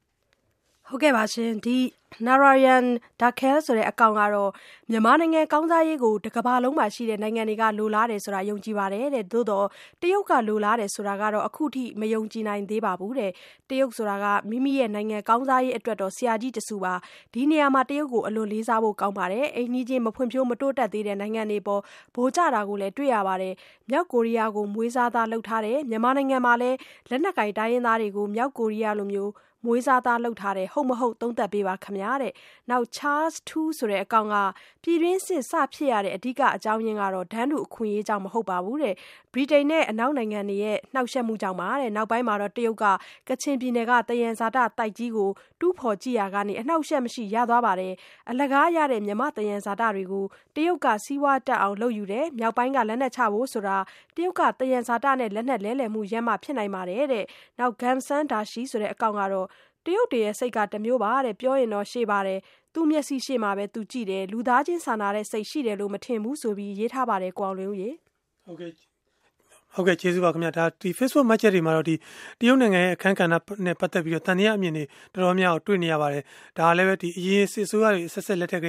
[0.89, 1.77] ဟုတ်ကဲ့ပါရှင်ဒီ
[2.25, 2.86] Narayan
[3.22, 4.51] Dakhel ဆိုတဲ့အကောင့်ကတော့
[4.89, 9.65] မြန်မာနိုင်ငံကောင်းစားရေးကိုတကဘာလုံးမှာရှိတဲ့နိုင်ငံတွေကလိုလားတယ်ဆိုတာယုံကြည်ပါတယ်တဲ့သို့တော့
[10.01, 13.32] တရုတ်ကလိုလားတယ်ဆိုတာကတော့အခုထိမယုံကြည်နိုင်သေးပါဘူးတဲ့
[13.70, 16.94] တရုတ်ဆိုတာကမိမိရဲ့နိုင်ငံကောင်းစားရေးအတွက်တော့ဆရာကြီးတစုပါ
[17.34, 21.82] ဒီနေရာမှာတရုတ်ကိုအလွန်လေးစားဖို့ကောင်းပါတယ်အိမ်ကြီးချင်းမဖွံ့ဖြိုးမတိုးတက်သေးတဲ့နိုင်ငံတွေပေါ်
[22.15, 23.53] ဗိုလ်ကျတာကိုလည်းတွေ့ရပါတယ်
[23.89, 26.77] မြောက်ကိုရီးယားကိုမွေးစားသားလှုပ်ထားတယ်မြန်မာနိုင်ငံမှာလည်း
[27.10, 29.32] လက်နက်ကင်တိုင်းရင်းသားတွေကိုမြောက်ကိုရီးယားလိုမျိုး
[29.65, 32.33] မွေးစားသားလှုပ်ထားတယ်ဟုတ်မဟုတ်သုံးသပ်ပေးပါခင်ဗျခင်ဗျာတဲ့
[32.69, 34.35] နောက် Charles 2ဆိုတဲ့အကောင့်က
[34.83, 38.95] ပြည်တွင်းစစ်စဖြစ်ရတဲ့အဓိကအကြောင်းရင်းကတော့ဒန်းတူအခွင့်အရေးကြောင့်မဟုတ်ပါဘူးတဲ့
[39.38, 42.86] ဗြိတိန်နဲ့ အနောက်နိုင်ငံတွေရဲ့ နှောက်ယှက်မှုကြောင့်ပါတဲ့ နောက်ပိုင်းမှာတော့ တရုတ်က
[43.29, 45.29] ကချင်ပြည်နယ်ကတယန်ဇာတတိုက်ကြီးကို
[45.60, 47.94] တူးဖော်ကြည့်ရကနေ အနှောက်ယှက်မရှိ ရသွားပါတယ်
[48.29, 50.25] အလကားရတဲ့ မြမတယန်ဇာတတွေကို
[50.56, 53.77] တရုတ်က စီးပွားတက်အောင် လုပ်ယူတယ် မြောက်ပိုင်းက လက်နက်ချဖို့ဆိုတာ
[54.15, 57.25] တရုတ်ကတယန်ဇာတနဲ့ လက်နက်လဲလှယ်မှုရမှ ဖြစ်နိုင်ပါတယ်တဲ့
[57.60, 59.48] နောက် Gamsan Dashi ဆိုတဲ့ အကောင့်ကတော့
[59.86, 62.39] တရုတ်တွေရဲ့ စိတ်ကတမျိုးပါတဲ့ ပြောရင်တော့ ရှေ့ပါတယ်
[62.74, 67.89] သူ့မျက်စိရှေ့မှာပဲ သူကြည့်တယ် လူသားချင်းစာနာတဲ့စိတ် ရှိတယ်လို့ မထင်ဘူးဆိုပြီး ရေးထားပါတယ် ကိုအောင်လင်းဦးရေ
[69.77, 71.96] ဟုတ်ကဲ့ဟုတ်ကဲ့ကျေးဇူးပါခင်ဗျာဒါဒီ Facebook Market တွေမှာတော့ဒီ
[72.39, 73.31] တရုတ်နိုင်ငံရဲ့အခန်းကဏ္ဍ
[73.65, 76.24] နဲ့ပတ်သက်ပြီးတော့တန်တရားအမြင်တွေတော်တော်များများတွေ့နေရပါတယ်
[76.57, 78.67] ဒါလည်းပဲဒီအရင်စစ်ဆိုးရတွေဆက်ဆက်လက်ထက်က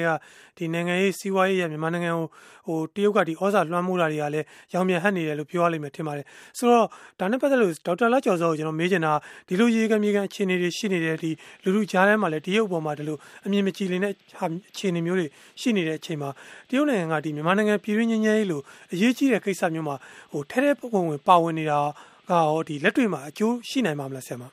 [0.56, 2.26] ဒီနိုင်ငံရေးစီးပွားရေးရမြန်မာနိုင်ငံကို
[2.66, 6.26] ဟိုတရုတ်ကဒီဩဇာလွှမ်းမိုးတာတွေကလည်းရောင်မြန်ဟပ်နေတယ်လို့ပြောရလိမ့်မယ်ထင်ပါတယ်
[6.58, 6.86] ဆိုတော့
[7.20, 9.12] ဒါနဲ့ပတ်သက်လို့ဒေါက်တာလာကျော်စောကိုကျွန်တော်မေးချင်တာ
[9.48, 11.30] ဒီလိုရေကမြေကအခြေအနေတွေရှိနေတယ်ဒီ
[11.64, 15.26] လူလူကြားထဲမှာလည်းတရုတ်ပေါ်မှာဒီလိုအမြင်မကြည်လင်တဲ့အခြေအနေမျိုးတွေ
[15.60, 16.30] ရှိနေတဲ့အချိန်မှာ
[16.68, 18.62] တရုတ်နိုင်ငံကဒီမြန်မာနိုင်ငံပြည်တွင်းငင်းငယ်ရေးလို့
[18.92, 19.96] အရေးကြီးတဲ့ကိစ္စမျိုးမှာ
[20.32, 21.80] ဟိုထဲထဲပုံဝင်ပါဝင်နေတာ
[22.28, 24.44] ကရောဒီလက်တွေ့မှာအကျိုးရှိနိုင်မှာမလားဆရာမ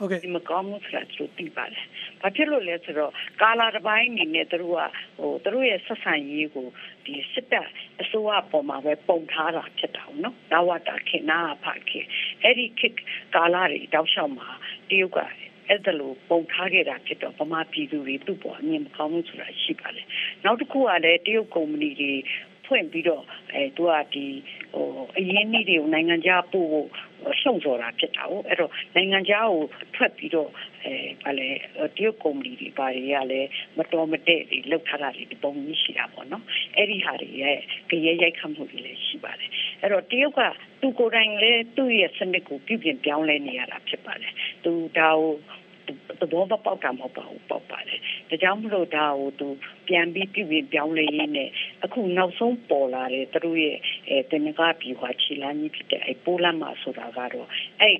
[0.00, 1.84] ဟုတ်ကဲ့ဒီမကောင်းမှုဆိုတာသူသိပါတယ်။
[2.20, 3.12] ဘာဖြစ်လို့လဲဆိုတော့
[3.42, 4.82] ကာလာတစ်ပိုင်းအနေနဲ့သူတို့က
[5.18, 6.66] ဟိုသူတို့ရဲ့ဆက်ဆံရေးကို
[7.04, 7.68] ဒီစစ်တပ်
[8.02, 12.06] အစိုးရပေါ်မှာပဲပုံထားတာဖြစ်တာနော်။ဒါဝတာခင်နာဖခင်
[12.42, 12.96] အဲ့ဒီခေတ်
[13.34, 14.48] ကာလာတွေတောက်လျှောက်မှာ
[14.90, 15.18] တရုတ်က
[15.70, 20.02] အဲ့ဒါလိုပုံထားခဲ့တာဖြစ်တော့ဗမာပြည်သူတွေသူ့ပေါ်အမြင်မကောင်းဘူးဆိုတာရှိပါလေ
[20.44, 22.12] နောက်တစ်ခုကလည်းတရုတ်ကုမ္ပဏီတွေ
[22.70, 23.24] ဖွင့်ပြီးတော့
[23.54, 24.26] အဲသူကဒီ
[24.74, 24.86] ဟို
[25.18, 26.88] အရင်းနှီးတွေကိုနိုင်ငံခြားပို့ဖို့
[27.40, 30.50] ရှုံစော်တာဖြစ်တာဟုတ်အဲ့တော့နိုင်ငံခြားကိုထွက်ပြီးတော့
[30.84, 31.48] အဲဘာလဲ
[31.96, 33.48] တရုတ်ကုမ္ပဏီတွေဘာတွေကလည်း
[33.78, 36.44] မတော်မတည့်တွေလောက်ထားတာတွေဒီပုံကြီးရှိတာပေါ့နော်
[36.76, 37.58] အဲ့ဒီဟာတွေရဲ့
[37.90, 39.50] ကြရဲရိုက်ခတ်မှုတွေလည်းရှိပါတယ်
[39.80, 40.40] အဲ့တော့တရုတ်က
[40.80, 44.32] သူကိုယ်တိုင်လည်းသူ့ရဲ့စနစ်ကိုပြုပြင်ပြောင်းလဲနေရတာဖြစ်ပါတယ်
[44.64, 45.30] သူဒါကို
[46.20, 47.98] သဘောမပေါက်တာမဟုတ်ပါဘူးပေါက်ပါတယ်
[48.28, 49.46] ဒါကြောင့်မလို့ဒါကိုသူ
[49.88, 51.50] ပြန်ပြီးပြုပြင်ပြောင်းလဲရင်းနဲ့
[51.84, 53.76] အခုနောက်ဆုံးပေါ်လာတဲ့သူတို့ရဲ့
[54.08, 57.48] အဲတင်ကားပြီးဟွာခြေလမ်းကြီးဖြစ်တဲ့အဲပိုးလမ်းမှာဆိုတာကတော့
[57.80, 57.90] အဲ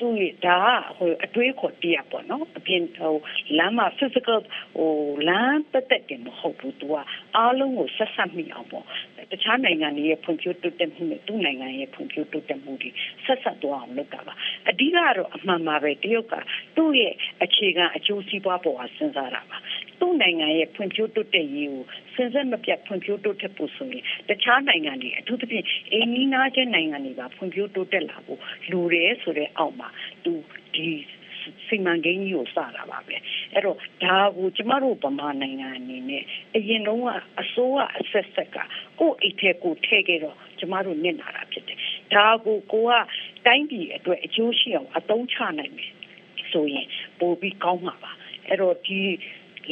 [0.00, 0.08] သူ
[0.44, 0.58] ဒါ
[0.96, 3.14] ဟိုအတွေးခေါ်တရားပေါ့နော်အပြင်ဟို
[3.58, 4.40] လမ်းမှာ physical
[4.76, 4.92] ဟို
[5.28, 6.94] လမ်းပတ်သက်တယ်မဟုတ်ဘူးသူက
[7.36, 8.84] အားလုံးကိုဆက်ဆက်မိအောင်ပေါ့
[9.32, 12.90] တခြားနိုင်ငံတွေရဲ့ဖွံ့ဖြိုးတိုးတက်မှုနဲ့သူ့နိုင်ငံရဲ့ဖွံ့ဖြိုးတိုးတက်မှုတွေ
[13.24, 14.34] ဆက်ဆက်သွားအောင်လုပ်တာပါ
[14.68, 16.34] အဓိကတော့အမှန်ပါပဲတရုတ်က
[16.76, 19.58] သူ့ရဲ့အခြေခံအကျိုးစီးပွားပေါ်မှာစဉ်းစားတာပါ
[20.00, 21.82] သူ့နိုင်ငံရဲ့ဖွံ့ဖြိုးတိုးတက်ရေးကို
[22.14, 29.88] စဉ်ဆက်မပြတ်ဖွံ့ဖြိုးတိုးတက်ဖို့ဆိုရင်တခြားနိုင်ငံတွေအထူးသဖြင့်အိမ်နီးနားချင်းနိုင်ငံတွေကဖွံ့ဖြိုးတိုးတက်လာဖို့လိုတယ်ဆိုတဲ့အောက်မှာ
[30.24, 30.32] သူ
[30.74, 30.88] ဒီ
[31.66, 33.16] စီမံကိန်းကြီးကိုစတာပါပဲ
[33.52, 36.22] အဲ့တော့ဒါကိုကျမတို့ဗမာနိုင်ငံအနေနဲ့
[36.56, 37.08] အရင်တုန်းက
[37.40, 38.56] အစိုးရအဆက်ဆက်က
[39.00, 41.78] ကိုယ့်အိတ်ထဲကိုထည့်ခဲ့တော့ကျမတို့နစ်နာတာဖြစ်တယ်
[42.14, 42.92] ဒါကိုကိုက
[43.46, 45.92] တိုင်းပြည်အတွက်အကျိုးရှိအောင်အသုံးချနိုင်မယ်
[46.52, 46.86] ဆိုရင်
[47.20, 48.12] ပိုပြီးကောင်းမှာပါ
[48.46, 49.00] အဲ့တော့ဒီ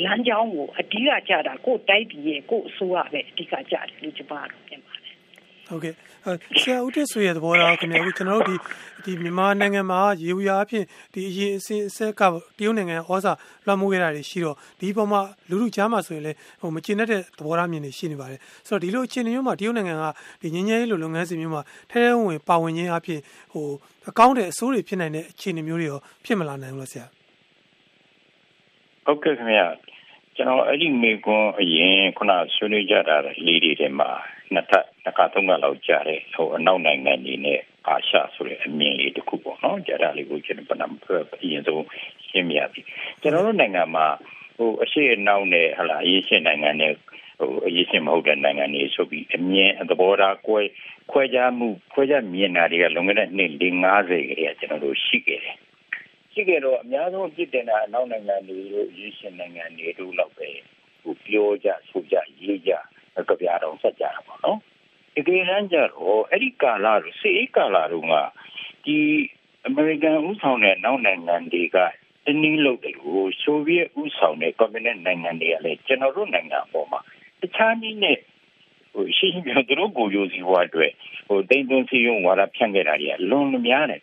[0.05, 4.88] လမ်းကြောင်းကိုအဓိကကြတာကိုတိုက်ပြည်ရဲ့ကိုအစိုးရပဲအဓိကကြတယ်လို့ကျမတို့ပြင်ပါတယ်
[5.69, 5.95] ဟုတ်ကဲ့
[6.61, 8.59] ဆရာဦးတဆွေရဲ့သဘောထားခင်ဗျာအခုကျွန်တော်တို့
[9.05, 12.23] ဒီဒီမြန်မာနိုင်ငံမှာရေဝရာအဖြစ်ဒီအရင်အစအဆက်က
[12.59, 13.33] တရုတ်နိုင်ငံဩဇာ
[13.67, 20.05] လွှမ်းမိုးခဲ့တာတွေရှိတော့ဒီပုံမှာလူလူကြားမှာဆိုရင်လည်းဟိုမကျင်တဲ့သဘောထားမြင်နေရှိနေပါတယ်ဆိုတော့ဒီလိုအခြေအနေမျိုးမှာတရုတ်နိုင်ငံက
[20.43, 23.21] ဒီငင်းငယ်လိုလုပ်ငန်းစဉ်မျိုးမှာထဲထဲဝင်ပါဝင်ခြင်းအဖြစ်
[23.53, 23.67] ဟို
[24.09, 27.07] အကောင့်တဲ့အစိုးရဖြစ်နိုင်တဲ့အခြေအနေမျိုးတွေရောဖြစ်မလာနိုင်ဘူးလားဆရာ
[29.05, 29.67] ဟုတ်ကဲ့ခင်ဗျာ
[30.37, 34.11] ကျွန်တော်အဲ့ဒီမိကွန်းအရင်ခုနဆွေးနွေးကြတာလေးတွေထဲမှာ
[34.55, 41.85] နှစ်ထပ်နှစ်ခါသုံးခါလောက်ကြားတယ်ဟိုအနောက်နိုင်ငံတွေနဲ့အာရှဆိုတဲ့အမြင်လေးတစ်ခုပေါ့နော်ကြားတာလေးကိုကျွန်တော်ပဏ္ဍဖွဲ့အရင်ဆုံး
[42.29, 42.81] ရှင်းပြပြီ
[43.21, 44.07] ကျွန်တော်တို့နိုင်ငံမှာ
[44.57, 46.93] ဟိုအရှိအနောက်နဲ့ဟလာအရေးရှင်နိုင်ငံနဲ့
[47.39, 50.61] ဟိုအရေးရှင်မဟုတ်တဲ့နိုင်ငံတွေဆိုပြီးအမြင်သဘောထားကွဲ
[51.11, 53.51] ခွဲခြားမှုခွဲခြားမြင်တာတွေကလွန်ခဲ့တဲ့နှစ်
[53.95, 55.57] 50ကလေးကကျွန်တော်တို့ရှိခဲ့တယ်
[56.33, 60.49] ရှိခဲ့တော့အများဆုံးအပြစ်တင်တာအနောက်နိုင်ငံတွေတို့ရေးရှင်နိုင်ငံတွေတို့လောက်ပဲ
[61.03, 62.73] ဟိုပြောကြဆိုကြရေးကြ
[63.15, 64.59] ကြပြတော်ဆက်ကြတာပေါ့နော်
[65.19, 68.15] ဒီကနေ့ကျတော့အဲ့ဒီကာလာတို့စေကာလာတို့က
[68.85, 68.99] ဒီ
[69.67, 71.77] အမေရိကန်ဥဆောင်တဲ့နောက်နိုင်ငံတွေက
[72.27, 77.01] တနည်းလို့တယ်ဟိုဆိုဗီယက်ဥဆောင်တဲ့ကွန်မြူနစ်နိုင်ငံတွေကလည်းကျွန်တော်တို့နိုင်ငံပေါ်မှာ
[77.41, 78.19] တခြားနည်းနဲ့
[78.93, 80.93] ဟိုရှင်းရှင်းပြောသူတို့ကိုယိုစီဘွားအတွက်
[81.29, 84.01] ဟိုတိမ်သွင်းစီယုံဝါဒဖြန့်ခဲ့တာတွေကလွန်များတယ်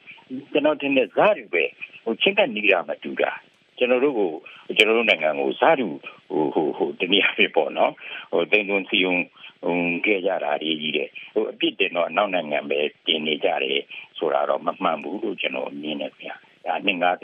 [0.51, 1.63] ကျွန်တော်တင်တဲ့ဇာတ်တွေပဲ
[2.04, 3.32] ဟိုချင်းကနေတာမတူတာ
[3.78, 4.32] ကျွန်တော်တို့ကို
[4.78, 5.88] ကျွန်တော်တို့နိုင်ငံကိုစားတူ
[6.30, 7.93] ဟိုဟိုဟိုတနည်းအားဖြင့်ပေါ့နော်
[8.32, 9.15] ဟိုတိမ်သွင်းစီယုံ
[9.63, 13.82] ဟိုခဲ့ကြတာတွေကြီးတယ်ဟိုအပြစ်တင်တော့နောက်နိုင်ငံပဲတင်နေကြတယ်
[14.18, 16.76] ဆိုတာတော့မမှန်ဘူးလို့ကျွန်တော်မြင်နေပြန်ဒါ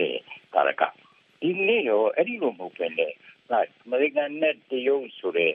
[0.04, 0.84] 150ကာရက
[1.42, 3.08] ဒီနေ့ရောအဲ့ဒီလိုမဟုတ်ပဲလေ
[3.52, 3.54] အ
[3.90, 5.54] မေရိကန်နဲ့တရုတ်ဆိုတဲ့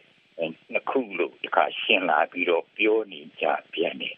[0.72, 4.16] နှစ်ခုလို့ဒီကရှင်းလာပြီးတော့ပြောနေကြပြန်တယ်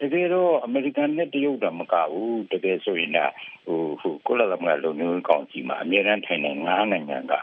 [0.00, 3.26] တတကယ်တော့အမေရိကန်နဲ့တရုတ်တော့မကဘူးတကယ်ဆိုရင်ဒါ
[3.66, 7.34] ဟိုဟိုကိုလာလမလုံမျိုးကောင်စီမှာအများအားထိုင်နေငါးနိုင်ငံက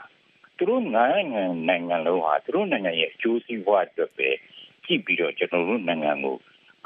[0.59, 4.29] သူတို့ငါးနိုင်ငံနိုင်ငံလုံးဟာသူတို့နိုင်ငံရဲ့အကျိုးစီးပွားအတွက်ပဲ
[4.85, 6.35] ကြည့်ပြီးတော့ကျွန်တော်တို့နိုင်ငံကို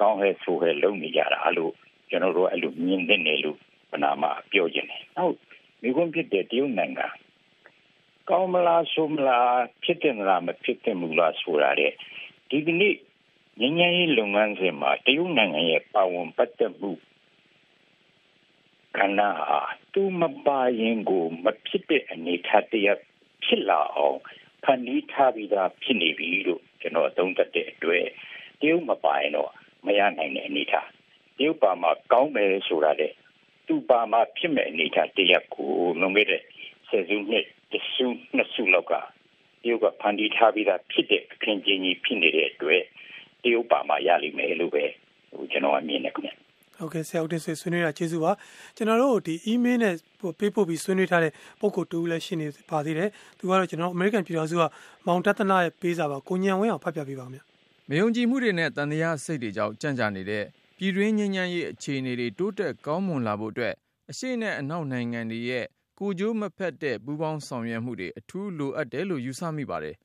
[0.01, 1.73] ကောင်းဟဲဆိုဟဲလုပ်နေကြတာလို့
[2.09, 3.57] ကျွန်တော်တို့အဲ့လိုမြင်တဲ့နေလို့
[3.91, 5.37] ပနာမှာပြောခြင်းတယ်ဟုတ်
[5.81, 7.07] မိခွန်းဖြစ်တဲ့တရုတ်နိုင်ငံ
[8.29, 11.91] ကောင်းမလားဆိုမလားဖြစ်တယ်မလားမဖြစ်တယ်မလားဆိုတာတဲ့
[12.49, 12.95] ဒီကနေ့
[13.61, 16.91] ငញ្ញရေးလုပ်ငန်းစဉ်မှာတရုတ်နိုင်ငံရဲ့ပါဝင်ပတ်သက်မှု
[18.97, 19.61] ကဏ္ဍဟာ
[19.93, 22.87] သူမပါရင်ကိုမဖြစ်တဲ့အနေအထားတရ
[23.43, 24.17] ဖြစ်လာအောင်
[24.63, 28.05] ဖန်တီးထားပြီးသားဖြစ်နေပြီလို့ကျွန်တော်သုံးသပ်တဲ့အတွက်
[28.59, 29.51] တရုတ်မပါရင်တော့
[29.85, 30.87] မရနိုင်တဲ့အနေအထား
[31.37, 33.11] တရုတ်ပါမှာကောင်းမယ်ဆိုတာတဲ့
[33.67, 35.69] သူပါမှာဖြစ်မဲ့အနေအထားတရကို
[36.01, 36.43] လွန်ခဲ့တဲ့
[36.89, 38.97] ဆယ်စုနှစ်တစုနှစ်စုလောက်ကတ
[39.67, 42.83] ရုတ်ကဖန်တီးထားပြီးသားဖြစ်တဲ့အခင်းကျင်းကြီးဖြစ်နေတဲ့အတွက်
[43.43, 44.85] တရုတ်ပါမှာရလိမ့်မယ်လို့ပဲ
[45.33, 46.31] ဟိုကျွန်တော်အမြင်နဲ့ခင်ဗျ
[46.77, 48.31] ဟုတ်ကဲ့ဆရာဦးတင်ဆွေဆွေးနွေးတာကျေးဇူးပါ
[48.75, 49.95] ကျွန်တော်တို့ဒီ email နဲ့
[50.39, 54.63] ပေးပို့ပြီးဆွေးနွေးထားတဲ့ပုံကိုတူလည်းရှိနေပါသေးတယ်သူကတော့ကျွန်တော် American ပြည်တော်စုက
[55.05, 57.39] မောင်တသနာရဲ့ပေးစာပါကိုညံဝင်းအောင်ဖတ်ပြပေးပါဦးဗျ
[57.89, 60.43] မယုံကြည်မှုတွေနဲ့တန်တရားစိတ်တွေကြောင့်ကြံ့ကြာနေတဲ့
[60.77, 63.73] ပြည်တွင်းငြိမ်းချမ်းရေးအခြေအနေတွေတိုးတက်ကောင်းမွန်လာဖို့အတွက်
[64.09, 65.65] အရှိနဲ့အနောက်နိုင်ငံတွေရဲ့
[65.99, 69.95] ကိုကြိုးမဖက်တဲ့ပူးပေါင်းဆောင်ရွက်မှုတွေအထူးလိုအပ်တယ်လို့ယူဆမိပါတယ်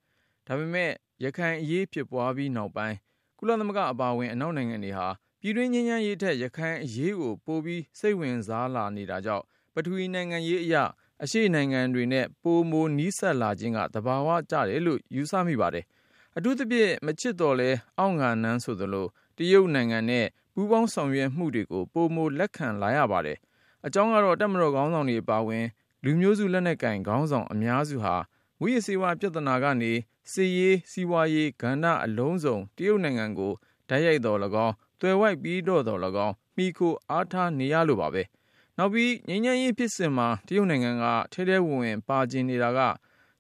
[0.47, 0.91] ဒါပေမဲ့
[1.25, 2.97] ရခိုင်အရေးဖြစ်ပွားပြီးနောက်ပိုင်း
[3.39, 5.09] ကုလသမဂ္ဂအပါအဝင်အနောက်နိုင်ငံတွေဟာ
[5.41, 10.77] ပြည်တွင်းငြိမ်းချမ်းရေးထက် ရခိုင်အရေးကို ပိုပြီး စိတ်ဝင်စားလာနေတာကြောင့် ပထဝီနိုင်ငံရေးအရ
[11.23, 15.85] အရှေ့နိုင်ငံတွေနဲ့ ပိုမိုနီးစပ်လာခြင်းက သဘာဝကျတယ်လို့ ယူဆမိပါတယ်။
[16.37, 23.39] အထူးသဖြင့် မချစ်တော်လဲအောင့်ငါနန်းဆိုသလို တရုတ်နိုင်ငံနဲ့ ပူးပေါင်းဆောင်ရွက်မှုတွေကို ပိုမိုလက်ခံလာရပါတယ်။
[23.87, 25.65] အကြောင်းကတော့တက်မတော်ခေါင်းဆောင်တွေပါဝင်
[26.05, 28.15] လူမျိုးစုလက်နက်ကင်ခေါင်းဆောင် အများစုဟာ
[28.61, 29.93] ဝိရစေဝါပြဿနာကနေ
[30.33, 33.53] စီရေး စီးပွားရေး ကဏ္ဍအလုံးစုံ တရုတ်နိုင်ငံကို
[33.89, 38.23] ဓာတ်ရိုက်တော်၎င်း သွယ်ဝိုက်ပြီးတော့သော်၎င်း မှီခိုအားထားနေရလို့ပါပဲ။
[38.79, 42.81] နောက်ပြီး ငြိမ်းချမ်းရေးဖြစ်စဉ်မှာ တရုတ်နိုင်ငံက ထဲထဲဝင်ဝင် ပါချင်နေတာက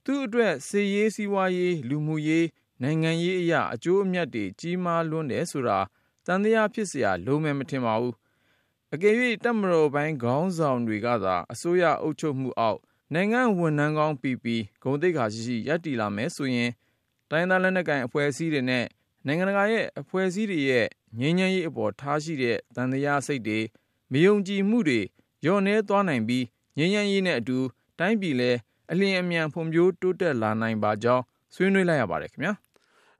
[0.04, 2.44] သူ့အတွက် စစ်ရေး၊စီးပွားရေး၊လူမှုရေး၊
[2.82, 5.78] နိုင်ငံရေးအရ အကျိုးအမြတ်တွေ ကြီးမားလွန်းတယ်ဆိုတာ
[6.26, 8.14] သံသယဖြစ်စရာ လုံးမယ် မထင်ပါဘူး။
[8.94, 12.78] အကယ်၍တပ်မတော်ပိုင်း ခေါင်းဆောင်တွေကသာ အစိုးရအုပ်ချုပ်မှုအောက်
[13.14, 16.70] နိုင်ငံ့ဝန်ထမ်းကောင်းပီပီ ဂုဏ်သိက္ခာရှိရှိ ရပ်တည်လာမယ်ဆိုရင်
[17.30, 18.84] တိုင်းရင်းသား လက်နက်ကိုင် အဖွဲ့အစည်းတွေနဲ့
[19.26, 20.86] နိုင်ငံတကာရဲ့ အဖွဲ့အစည်းတွေရဲ့
[21.20, 23.58] ငြိမ်းချမ်းရေးအပေါ် ထားရှိတဲ့တန်တရားစိတ်တွေ
[24.12, 25.00] မယုံကြည်မှုတွေ
[25.44, 26.44] ညှော့နှဲသွားနိုင်ပြီး
[26.78, 27.58] ငြိမ်းချမ်းရေးနဲ့အတူ
[27.98, 28.58] တိုင်းပြည်လည်း
[28.92, 31.22] အလျင်အမြန် ဖွံ့ဖြိုးတိုးတက်လာနိုင်ပါကြောင်း
[31.54, 32.52] ဆွေးနွေးလိုက်ရပါတယ်ခင်ဗျာ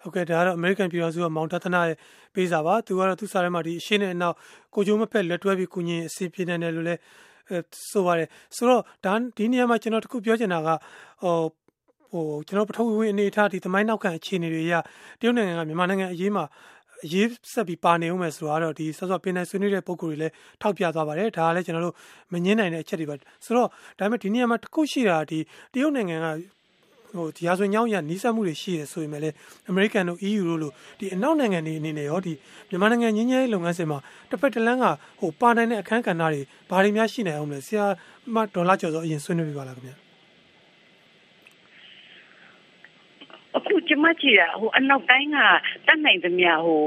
[0.00, 1.96] ဟုတ်ကဲ့ ဒါကတော့ American ပြည်တော်စုက မောင်တသနာရဲ့
[2.34, 4.36] ပေးစာပါ သူကတော့ သူစားထဲမှာဒီအရှင်းနဲ့အနောက်
[4.74, 7.00] ကိုချိုးမဖက် လက်တွဲပြီးကုညင်အစီပြနေတယ်လို့လည်း
[7.90, 10.68] ဆိုပါတယ် ဆိုတော့ဒါဒီနေရာမှာ ကျွန်တော် တခုပြောချင်တာက
[12.10, 14.74] ဟိုဟိုကျွန်တော်ပထဝီဝင်အနေထားဒီသမိုင်းနောက်ခံအခြေအနေတွေရ
[15.20, 16.44] တရုတ်နိုင်ငံကမြန်မာနိုင်ငံအရေးမှာ
[17.04, 21.94] အရေးဆက်ပြီးပါနေဦးမယ်ဆိုတော့ဒီဆော့ဆော့ပင်နယ်ဆွေးနွေးတဲ့ပုံကိုယ်တွေလည်းထောက်ပြသွားပါတယ်ဒါကလည်းကျွန်တော်တို့
[22.32, 23.68] မငင်းနိုင်တဲ့အချက်တွေပါဆိုတော့
[23.98, 25.38] ဒါပေမဲ့ဒီနေရာမှာတခုရှိတာဒီ
[25.72, 26.26] တရုတ်နိုင်ငံက
[27.16, 29.34] ဟိုဒီဟာဆိုညောင်းရနီးစပ်မှုတွေရှိရဆိုရင်လည်း
[29.70, 32.32] အမေရိကန်တို့ EU တို့လို့ဒီအနောက်နိုင်ငံတွေအနေနဲ့ရောဒီ
[32.68, 33.98] မြန်မာနိုင်ငံငင်းငယ်လုပ်ငန်းစဉ်မှာ
[34.30, 34.84] တစ်ဖက်တစ်လမ်းက
[35.20, 36.40] ဟိုပါနိုင်တဲ့အခန်းကဏ္ဍတွေ
[36.70, 37.84] ဘာတွေများရှိနိုင်အောင်လဲဆရာ
[38.34, 40.07] မဒေါ်လာကျော်စောအရင်ဆွေးနွေးပြပါလားခင်ဗျာ
[43.56, 45.38] အခုကျမကြည့်တာဟိုအနောက်တိုင်းက
[45.86, 46.84] တတ်နိုင်သမျှဟို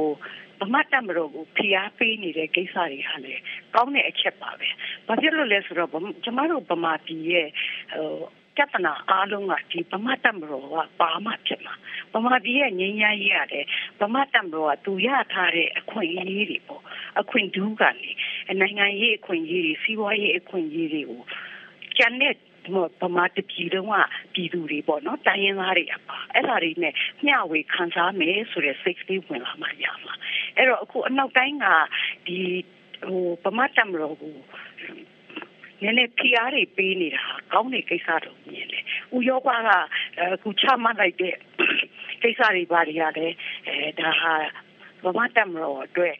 [0.61, 3.33] ဗမာတမတော်ကိုဖိအားပေးနေတဲ့ကိစ္စတွေဟာလေ
[3.75, 4.67] ကောင်းတဲ့အချက်ပါပဲ။
[5.07, 5.89] ဘာဖြစ်လို့လဲဆိုတော့
[6.23, 7.47] ကျမတို့ဗမာပြည်ရဲ့
[7.93, 8.09] ဟို
[8.55, 11.73] ပြဿနာအားလုံးကဒီဗမာတမတော်ကပါမှဖြစ်မှာ
[12.13, 13.65] ဗမာပြည်ရဲ့ငြိမ်းချမ်းရေးရတယ်
[13.99, 16.83] ဗမာတမတော်ကသူရထားတဲ့အခွင့်အရေးတွေပေါ့
[17.19, 18.11] အခွင့်ဒူးကနေ
[18.61, 21.21] နိုင်ငံရေးအခွင့်အရေးတွေစီးပွားရေးအခွင့်အရေးတွေကို
[21.97, 22.35] ကျန်တဲ့
[23.01, 23.95] ဗမာတပြည်လုံးက
[24.33, 26.93] ပြည်သူတွေပေါ့နော်တိုင်းရင်းသားတွေအပါအဲ့ဒါတွေနဲ့
[27.25, 30.13] မျှဝေခံစားမယ်ဆိုတဲ့စိတ်ကလေးဝင်လာမှရမှာ
[30.57, 31.67] အဲ့တော့အခုအနောက်တိုင်းက
[32.27, 32.39] ဒီ
[33.07, 34.35] ဟိုဗမာတမတော်ကို
[35.81, 38.83] နည်းနည်းဖိအားတွေပေးနေတာကောင်းတဲ့ကိစ္စတော့မြင်တယ်။
[39.15, 39.69] ဥရောပက
[40.19, 41.35] အခုချမှတ်လိုက်တဲ့
[42.23, 43.31] ကိစ္စတွေပါတွေရတယ်
[43.67, 44.33] အဲဒါဟာ
[45.03, 46.13] ဗမာတမတော်အတွက်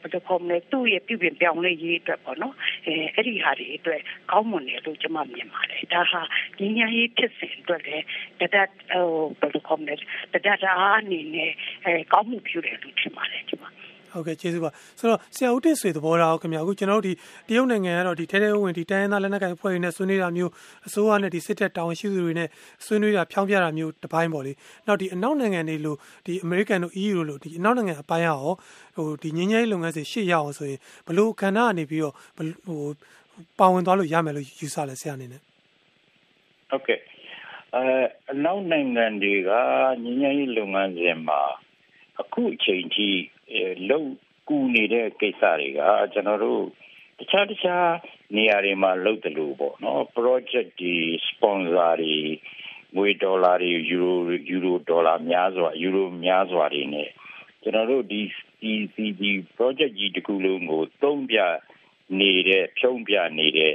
[0.00, 2.54] ဘယ်လိုခေါ်မလဲသူ့ရဲ့ပြုပြင်ပြောင်းလဲရေးအတွက်ပေါ့နော်
[2.86, 6.22] အဲအဲ့ဒီဟာတွေအတွက်ကောင်းမွန်တယ်လို့ကျွန်မမြင်ပါတယ်ဒါဟာ
[6.58, 8.04] ညီညာရေးဖြစ်စဉ်အတွက်လည်း
[8.40, 9.06] တဒတ်ဟို
[9.40, 9.94] ဘယ်လိုခေါ်မလဲ
[10.32, 11.52] တဒတ်အားအနေနဲ့
[11.84, 13.64] အဲကောင်းမှုပြုတယ်လို့ထင်ပါတယ်ကျွန်မ
[14.12, 17.12] ဟုတ်ကဲ့ကျေးဇူးပါဆိုတော့ဆရာဦးတင်ဆွေသဘောထားခင်ဗျာအခုကျွန်တော်တို့ဒီ
[17.48, 20.52] တရုတ်နိုင်ငံကတော့ဒီထဲထဲဝင်ဒီတိုင်းရင်းသားလက်နက်ကိုင်အဖွဲ့တွေနဲ့ဆွေးနွေးတာမျိုး
[20.86, 22.48] အစိုးရနဲ့ဒီစစ်တပ်တာဝန်ရှိသူတွေနဲ့
[22.86, 24.52] ဆွေးနွေးတာဖြောင်းပြတာမျိုးတစ်ပိုင်းပေါ့လေ
[24.86, 25.96] နောက်ဒီအနောက်နိုင်ငံတွေလို့
[26.26, 28.38] ဒီအမေရိကန်တို့ EU တို့လို့ဒီအနောက်နိုင်ငံအပိုင်းရော
[28.96, 32.14] ဟိုဒီငင်းငယ်လုပ်ငန်းစဉ်ရှေ့ရအောင်ဆိုရင်ဘလို့ခန္ဓာကနေပြီးတော့
[32.66, 32.80] ဟို
[33.58, 35.40] ပါဝင်သွားလို့ရမယ်လို့ယူဆလဲဆရာအနေနဲ့
[36.70, 37.00] ဟုတ်ကဲ့
[37.74, 37.84] အဲ
[38.32, 39.50] အနောက်နိုင်ငံတွေက
[40.02, 41.40] ငင်းငယ်လုပ်ငန်းစဉ်မှာ
[42.20, 43.16] အခုအချိန်ကြီး
[43.90, 44.02] လုံ
[44.48, 45.80] ကူနေတဲ့ကိစ္စတွေက
[46.12, 46.62] ကျွန်တော်တို့
[47.18, 47.90] တခြားတခြား
[48.36, 50.94] နေရာတွေမှာလုပ်တယ်လို့ပေါ့နော် project ဒီ
[51.28, 52.16] sponsor တွေ
[52.96, 54.18] ငွေဒေါ်လာတွေယူရို
[54.50, 57.08] ယူရိုဒေါ်လာများစွာယူရိုများစွာတွေနဲ့
[57.62, 58.20] ကျွန်တော်တို့ဒီ
[58.62, 61.38] ဒီဒီဒီ project ကြီးတစ်ခုလုံးကိုသုံးပြ
[62.20, 63.72] နေတဲ့ဖြုံးပြနေတဲ့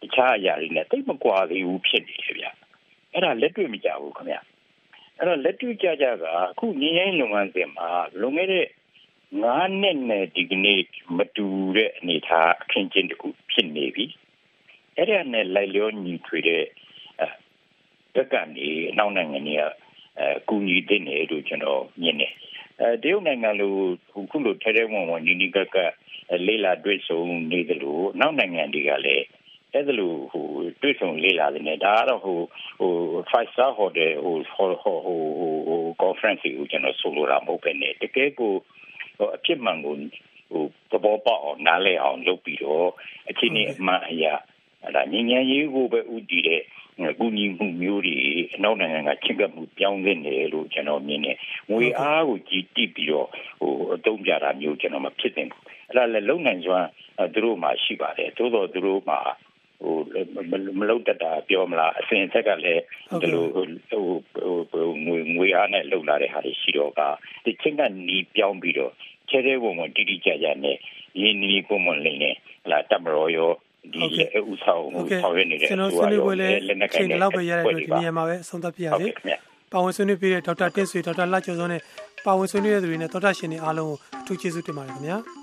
[0.00, 2.46] တခြားအရာတွေနဲ့တိတ်မကွာသေးဘူးဖြစ်နေတယ်ဗျ
[3.12, 4.36] အဲ့ဒါလက်တွေ့မကြဘူးခင်ဗျ
[5.16, 7.88] အဲ့တော့လက်တွေ့ကြကြကအခုငင်းရင်လုပ်ငန်းစဉ်မှာ
[8.20, 8.66] လွန်ခဲ့တဲ့
[9.42, 10.80] ငါးနှစ်နဲ့ဒီကနေ့
[11.16, 14.06] မတူတဲ့အနေအထားအခင်းကျင်းတစ်ခုဖြစ်နေပြီ
[14.96, 16.64] အဲ့ဒါနဲ့လိုက်လျောညီထွေတဲ့
[18.14, 19.62] တက်ကနေအနောက်နိုင်ငံတွေက
[20.18, 22.32] အဲကူညီတဲ့နေလို့ကျွန်တော်မြင်တယ်
[22.80, 23.74] အဲတရုတ်နိုင်ငံလို
[24.30, 25.76] ခုလိုထဲထဲဝင်ဝင်နီနီကက
[26.46, 29.24] လေးလာတွေ့ဆုံနေတယ်လို့နောက်နိုင်ငံတွေကလည်း
[29.72, 30.46] အဲ့ဒါလို့ဟို
[30.82, 32.38] တွေ့ဆုံလေးလာတယ်နဲ့ဒါကတော့ဟို
[32.80, 32.92] ဟို
[33.30, 34.96] five star hotel ဟိုဟိုဟို
[35.68, 38.77] ဟို conference ကိုကျွန်တော်ဆိုလိုတာမဟုတ်ပဲねတကယ်ကိုဟို
[39.36, 39.94] အဖြစ်မှန်ကို
[40.50, 42.88] ဟိုသဘောပေါက်အောင်နားလည်အောင်လုပ်ပြီးတော့
[43.30, 44.34] အချင်းကြီးအမှန်အရာ
[44.82, 46.62] အဲ့ဒါဉာဏ်ဉာဏ်ရေးကိုပဲဥတည်တဲ့
[47.18, 48.16] ကူညီမှုမျိုးတွေ
[48.54, 51.36] အနောက်နိုင်ငံကချင့်ကပ်မှုပြောင်းလဲနေတယ်လို့ကျွန်တော်မြင်တယ်။
[51.70, 53.28] ငွေအားကိုကြည်တိပြီးတော့
[53.60, 56.88] ဟိုအတုံးပြတာမျိုးကျွန်တော်မဖြစ်သင့်ဘူး။အဲ့ဒါလည်းလုံနိုင်စွမ်း
[57.34, 59.16] သူတို့မှရှိပါတယ်။သို့တော်သူတို့မှ
[59.82, 59.96] ဟို
[60.78, 62.82] မလုံတတ်တာပြောမလားအစဉ်အဆက်ကလည်း
[63.20, 63.97] ဒီလိုဟိုဟို
[65.06, 67.00] ငွေငွေအားနဲ့လုံလာတဲ့ဟာတွေရှိတော့က
[67.44, 68.92] ဒီချင်းကနီးပြောင်းပြီးတော့
[69.28, 70.76] ချဲတဲ့ဝင်ဝင်တိတိကျကျနဲ့
[71.20, 72.34] ရင်းနှီးပုံမှန်လေးနဲ့
[72.70, 73.50] လာတမရောရော
[73.92, 74.00] ဒီ
[74.52, 74.82] ဥဆောင်
[75.22, 76.48] ဆောင်ရနေတဲ့ကျွန်တော်ဆွေးနွေးပွဲလဲ
[76.94, 79.08] ချိန်လောက်ပဲရတဲ့အတွက်ဒီနေရာမှာပဲဆုံးသက်ပြရစေ။
[79.72, 81.80] ပါဝင်ဆွေးနွေးပြတဲ့ဒေါက်တာတင့်ဆွေဒေါက်တာလှကျော်စောနဲ့
[82.26, 85.18] ပါဝင်ဆွေးနွေးတဲ့သူတွေနဲ့ဒေါက်တာရှင်တွေအားလုံးကိုအထူးကျေးဇူးတင်ပါတယ်ခင်ဗျာ။